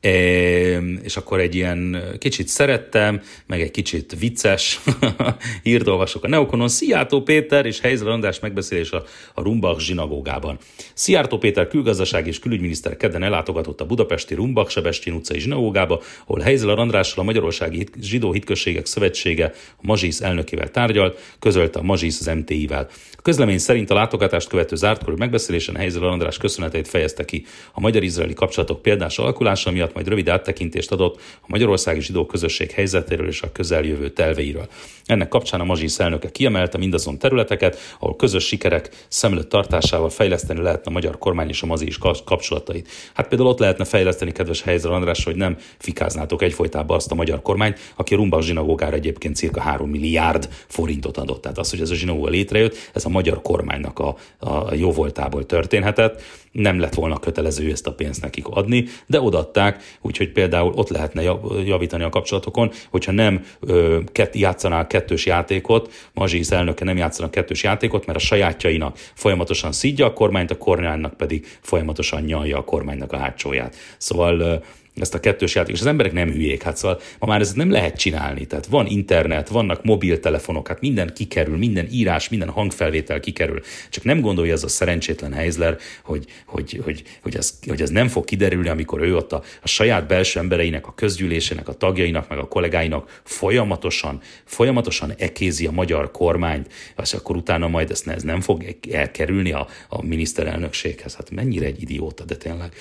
[0.00, 4.80] és akkor egy ilyen kicsit szerettem, meg egy kicsit vicces
[5.62, 6.68] hírt olvasok a Neokonon.
[6.68, 10.58] Szijjártó Péter és Helyzel András megbeszélés a, a Rumbach zsinagógában.
[10.94, 16.68] Szijjártó Péter külgazdaság és külügyminiszter kedden ellátogatott a budapesti Rumbach Sebestyen utcai zsinagógába, ahol Helyzel
[16.68, 22.88] Andrással a Magyarországi Zsidó Hitközségek Szövetsége a Mazsisz elnökével tárgyalt, közölte a Mazsisz az MTI-vel.
[23.12, 28.34] A közlemény szerint a látogatást követő zártkorú megbeszélésen Helyzel András köszöneteit fejezte ki a magyar-izraeli
[28.34, 33.42] kapcsolatok példás alakulása miatt, miatt majd rövid áttekintést adott a magyarországi zsidó közösség helyzetéről és
[33.42, 34.68] a közeljövő terveiről.
[35.06, 40.90] Ennek kapcsán a Mazsis elnöke kiemelte mindazon területeket, ahol közös sikerek szemlőtt tartásával fejleszteni lehetne
[40.90, 42.88] a magyar kormány és a Mazsis kapcsolatait.
[43.14, 47.42] Hát például ott lehetne fejleszteni, kedves Helyzer András, hogy nem fikáznátok egyfolytában azt a magyar
[47.42, 51.42] kormányt, aki a Rumbach zsinagógára egyébként cirka 3 milliárd forintot adott.
[51.42, 55.46] Tehát az, hogy ez a zsinagóga létrejött, ez a magyar kormánynak a, a jó voltából
[55.46, 56.22] történhetett.
[56.58, 61.22] Nem lett volna kötelező ezt a pénzt nekik adni, de odatták, úgyhogy például ott lehetne
[61.64, 67.62] javítani a kapcsolatokon, hogyha nem ö, kett, játszanál kettős játékot, Mazsisz elnöke nem játszanak kettős
[67.62, 73.12] játékot, mert a sajátjainak folyamatosan szídja a kormányt, a kormánynak pedig folyamatosan nyalja a kormánynak
[73.12, 73.76] a hátsóját.
[73.98, 74.62] Szóval
[75.00, 77.70] ezt a kettős játék, és az emberek nem hülyék, hát szóval ma már ezt nem
[77.70, 83.60] lehet csinálni, tehát van internet, vannak mobiltelefonok, hát minden kikerül, minden írás, minden hangfelvétel kikerül,
[83.90, 88.08] csak nem gondolja ez a szerencsétlen Heizler, hogy, hogy, hogy, hogy, ez, hogy ez nem
[88.08, 92.38] fog kiderülni, amikor ő ott a, a saját belső embereinek, a közgyűlésének, a tagjainak, meg
[92.38, 96.72] a kollégáinak folyamatosan, folyamatosan ekézi a magyar kormányt,
[97.02, 101.14] és akkor utána majd ezt, ez nem fog elkerülni a, a miniszterelnökséghez.
[101.14, 102.72] Hát mennyire egy idióta, de tényleg.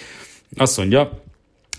[0.55, 1.23] Azt mondja,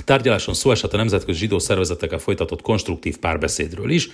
[0.05, 4.09] Tárgyaláson szó esett a nemzetközi zsidó szervezetekkel folytatott konstruktív párbeszédről is.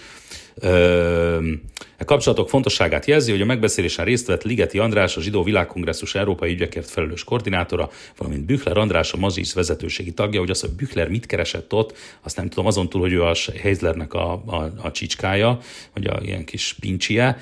[1.99, 6.53] A kapcsolatok fontosságát jelzi, hogy a megbeszélésen részt vett Ligeti András, a Zsidó Világkongresszus Európai
[6.53, 11.27] Ügyekért felelős koordinátora, valamint Büchler András, a Mazis vezetőségi tagja, hogy az, hogy Büchler mit
[11.27, 15.59] keresett ott, azt nem tudom, azon túl, hogy ő a Heizlernek a, a, a csicskája,
[15.95, 17.39] vagy a ilyen kis pincsie,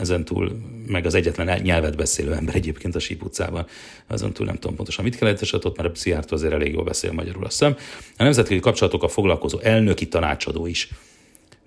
[0.00, 3.66] ezen túl meg az egyetlen nyelvet beszélő ember egyébként a Síp utcában,
[4.06, 7.12] azon túl nem tudom pontosan mit kellett ott, mert a Pszichártó azért elég jól beszél
[7.12, 7.76] magyarul, azt hiszem.
[8.16, 10.88] A nemzetközi kapcsolatokkal foglalkozó elnöki tanácsadó is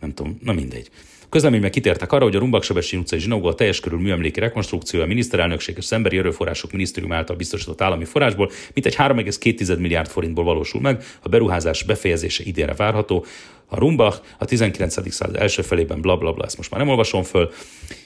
[0.02, 0.90] nem tudom, na mindegy.
[1.32, 5.78] Közleményben kitértek arra, hogy a Rumbaksebessén utcai zsinagóga a teljes körül műemléki rekonstrukciója a miniszterelnökség
[5.78, 11.30] és emberi erőforrások minisztérium által biztosított állami forrásból mintegy 3,2 milliárd forintból valósul meg, a
[11.30, 13.26] beruházás befejezése idénre várható.
[13.66, 15.12] A Rumbach a 19.
[15.12, 17.52] század első felében bla bla bla, ezt most már nem olvasom föl.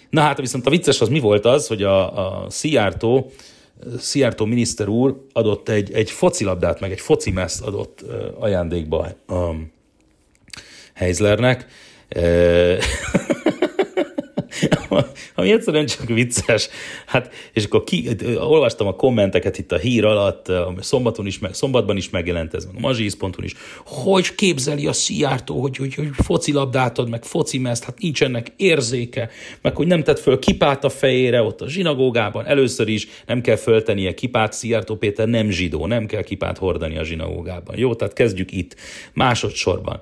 [0.10, 3.32] Na hát viszont a vicces az mi volt az, hogy a, a Szijjártó,
[3.98, 8.06] Szijjártó miniszter úr adott egy, egy focilabdát, meg egy focimeszt adott
[8.40, 9.56] ajándékba a
[10.94, 11.68] Heizlernek,
[12.10, 12.80] 呃。
[15.36, 16.70] Ami egyszerűen csak vicces.
[17.06, 21.98] Hát, és akkor ki, olvastam a kommenteket itt a hír alatt, szombaton is, meg, szombatban
[21.98, 23.54] is megjelent ez, meg a mazsisz.hu is,
[23.86, 29.30] hogy képzeli a Szijjártó, hogy, hogy, hogy focilabdát ad, meg focimezt, hát nincsenek érzéke,
[29.62, 33.56] meg hogy nem tett föl kipát a fejére ott a zsinagógában, először is nem kell
[33.56, 37.78] föltennie kipát, Szijjártó Péter nem zsidó, nem kell kipát hordani a zsinagógában.
[37.78, 38.76] Jó, tehát kezdjük itt,
[39.14, 40.00] másodszorban.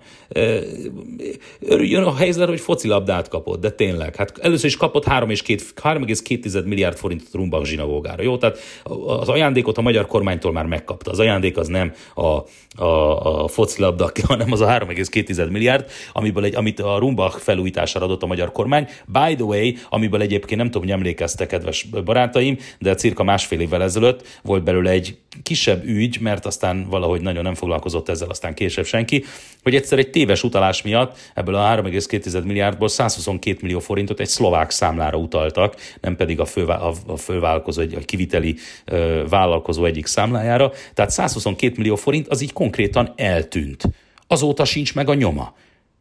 [1.60, 7.34] Örüljön a helyzet, hogy focilabdát kapott, de tényleg, hát először is kapott 3,2 milliárd forintot
[7.34, 8.24] Rumbach zsinagógára.
[8.24, 8.58] Jó, tehát
[9.06, 11.12] az ajándékot a magyar kormánytól már megkapta.
[11.12, 12.40] Az ajándék az nem a,
[12.76, 18.24] a, a focilabda, hanem az a 3,2 milliárd, amiből egy, amit a Rumbach felújítására adott
[18.24, 18.88] a magyar kormány.
[19.06, 23.84] By the way, amiből egyébként nem tudom, hogy emlékeztek, kedves barátaim, de cirka másfél évvel
[23.84, 28.86] ezelőtt volt belőle egy kisebb ügy, mert aztán valahogy nagyon nem foglalkozott ezzel, aztán később
[28.86, 29.24] senki,
[29.64, 34.70] hogy egyszer egy téves utalás miatt ebből a 3,2 milliárdból 122 millió forintot egy szlovák
[34.70, 38.56] számlára utaltak, nem pedig a, fő, a, a fővállalkozó, egy, a kiviteli
[38.86, 40.72] ö, vállalkozó egyik számlájára.
[40.94, 43.84] Tehát 122 millió forint az így konkrétan eltűnt.
[44.28, 45.56] Azóta sincs meg a nyoma.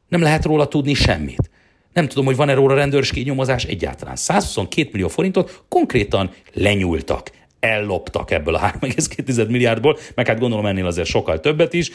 [0.08, 1.50] Nem lehet róla tudni semmit.
[1.92, 4.16] Nem tudom, hogy van-e róla rendőrségi nyomozás egyáltalán.
[4.16, 7.30] 122 millió forintot konkrétan lenyúltak
[7.62, 11.90] elloptak ebből a 3,2 milliárdból, meg hát gondolom ennél azért sokkal többet is,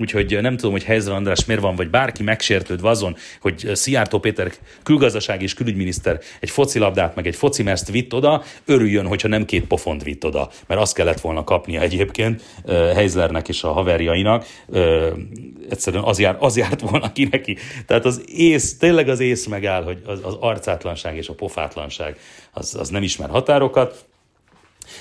[0.00, 4.52] úgyhogy nem tudom, hogy Helyzer András miért van, vagy bárki megsértődve azon, hogy Szijjártó Péter
[4.82, 10.02] külgazdasági és külügyminiszter egy focilabdát, meg egy focimerszt vitt oda, örüljön, hogyha nem két pofont
[10.02, 12.42] vitt oda, mert azt kellett volna kapnia egyébként
[12.94, 14.46] Heizlernek és a haverjainak,
[15.70, 17.56] egyszerűen az, jár, az járt volna ki neki.
[17.86, 22.18] Tehát az ész, tényleg az ész megáll, hogy az, az arcátlanság és a pofátlanság
[22.52, 24.06] az, az nem ismer határokat,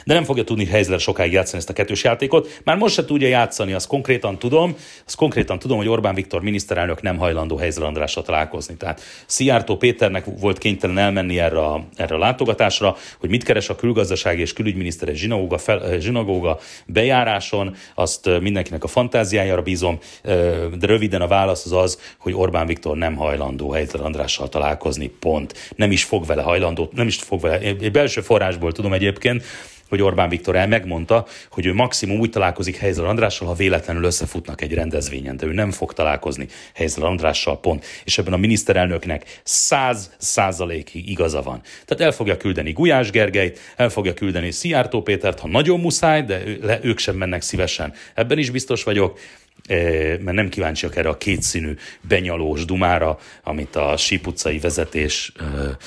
[0.06, 2.60] de nem fogja tudni Heizler sokáig játszani ezt a kettős játékot.
[2.64, 4.76] Már most se tudja játszani, azt konkrétan tudom,
[5.06, 8.76] azt konkrétan tudom, hogy Orbán Viktor miniszterelnök nem hajlandó Heizler Andrással találkozni.
[8.78, 13.76] Tehát Szijjártó Péternek volt kénytelen elmenni erre a, erre a látogatásra, hogy mit keres a
[13.76, 20.00] külgazdasági és külügyminiszter egy zsinagóga, fel, eh, zsinagóga bejáráson, azt eh, mindenkinek a fantáziájára bízom,
[20.24, 20.34] eh,
[20.80, 25.72] de röviden a válasz az az, hogy Orbán Viktor nem hajlandó Heizler Andrással találkozni, pont.
[25.76, 29.44] Nem is fog vele hajlandó, nem is fog vele, egy belső forrásból tudom egyébként,
[29.90, 34.62] hogy Orbán Viktor el megmondta, hogy ő maximum úgy találkozik Helyzel Andrással, ha véletlenül összefutnak
[34.62, 37.86] egy rendezvényen, de ő nem fog találkozni Helyzel Andrással, pont.
[38.04, 41.62] És ebben a miniszterelnöknek száz százalékig igaza van.
[41.86, 46.80] Tehát el fogja küldeni Gulyás Gergelyt, el fogja küldeni Szijjártó Pétert, ha nagyon muszáj, de
[46.82, 47.94] ők sem mennek szívesen.
[48.14, 49.20] Ebben is biztos vagyok
[49.68, 55.32] mert nem kíváncsiak erre a kétszínű, benyalós dumára, amit a Síp utcai vezetés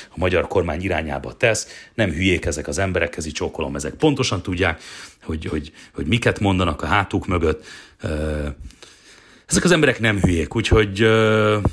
[0.09, 1.68] a magyar kormány irányába tesz.
[1.95, 4.81] Nem hülyék ezek az emberek, ez csókolom, ezek pontosan tudják,
[5.22, 7.66] hogy, hogy, hogy miket mondanak a hátuk mögött.
[9.47, 10.99] Ezek az emberek nem hülyék, úgyhogy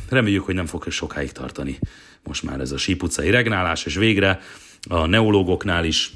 [0.10, 1.80] reméljük, hogy nem fog sokáig tartani
[2.28, 4.40] most már ez a Síp utcai regnálás, és végre
[4.90, 6.14] a neológoknál is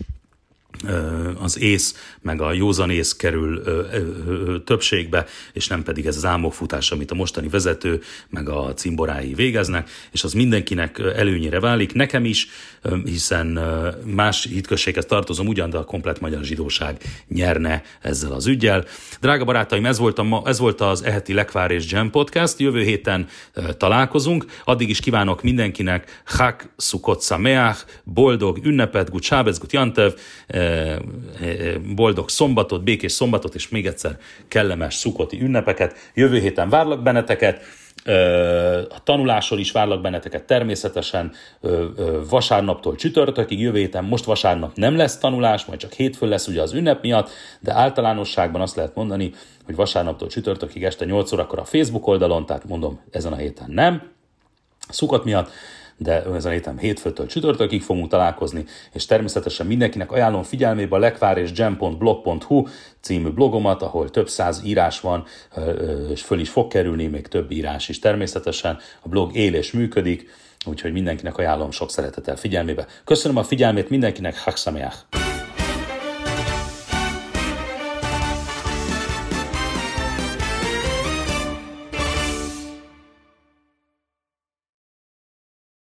[1.39, 6.25] az ész, meg a józanész kerül ö, ö, ö, többségbe, és nem pedig ez az
[6.25, 12.25] álmokfutás, amit a mostani vezető, meg a cimborái végeznek, és az mindenkinek előnyére válik, nekem
[12.25, 12.47] is,
[13.03, 13.59] hiszen
[14.05, 18.85] más hitközséghez tartozom ugyan, de a komplet magyar zsidóság nyerne ezzel az ügyel.
[19.21, 22.83] Drága barátaim, ez volt, a ma, ez volt az Eheti Lekvár és Jam Podcast, jövő
[22.83, 23.27] héten
[23.77, 30.11] találkozunk, addig is kívánok mindenkinek Hak Sukot Sameach, boldog ünnepet, Gut Sábez, Gut Jantev,
[31.95, 34.17] boldog szombatot, békés szombatot, és még egyszer
[34.47, 35.95] kellemes szukoti ünnepeket.
[36.13, 37.61] Jövő héten várlak benneteket,
[38.89, 41.31] a tanulásról is várlak benneteket természetesen
[42.29, 46.73] vasárnaptól csütörtökig, jövő héten most vasárnap nem lesz tanulás, majd csak hétfőn lesz ugye az
[46.73, 49.31] ünnep miatt, de általánosságban azt lehet mondani,
[49.65, 54.11] hogy vasárnaptól csütörtökig este 8 órakor a Facebook oldalon, tehát mondom ezen a héten nem,
[54.89, 55.49] szukat miatt,
[56.03, 61.49] de ezen héten hétfőtől csütörtökig fogunk találkozni, és természetesen mindenkinek ajánlom figyelmébe a lekvár és
[61.53, 62.63] jam.blog.hu
[63.01, 65.23] című blogomat, ahol több száz írás van,
[66.11, 68.77] és föl is fog kerülni, még több írás is természetesen.
[69.01, 70.29] A blog él és működik,
[70.65, 72.85] úgyhogy mindenkinek ajánlom sok szeretettel figyelmébe.
[73.03, 75.20] Köszönöm a figyelmét mindenkinek, Haksameach!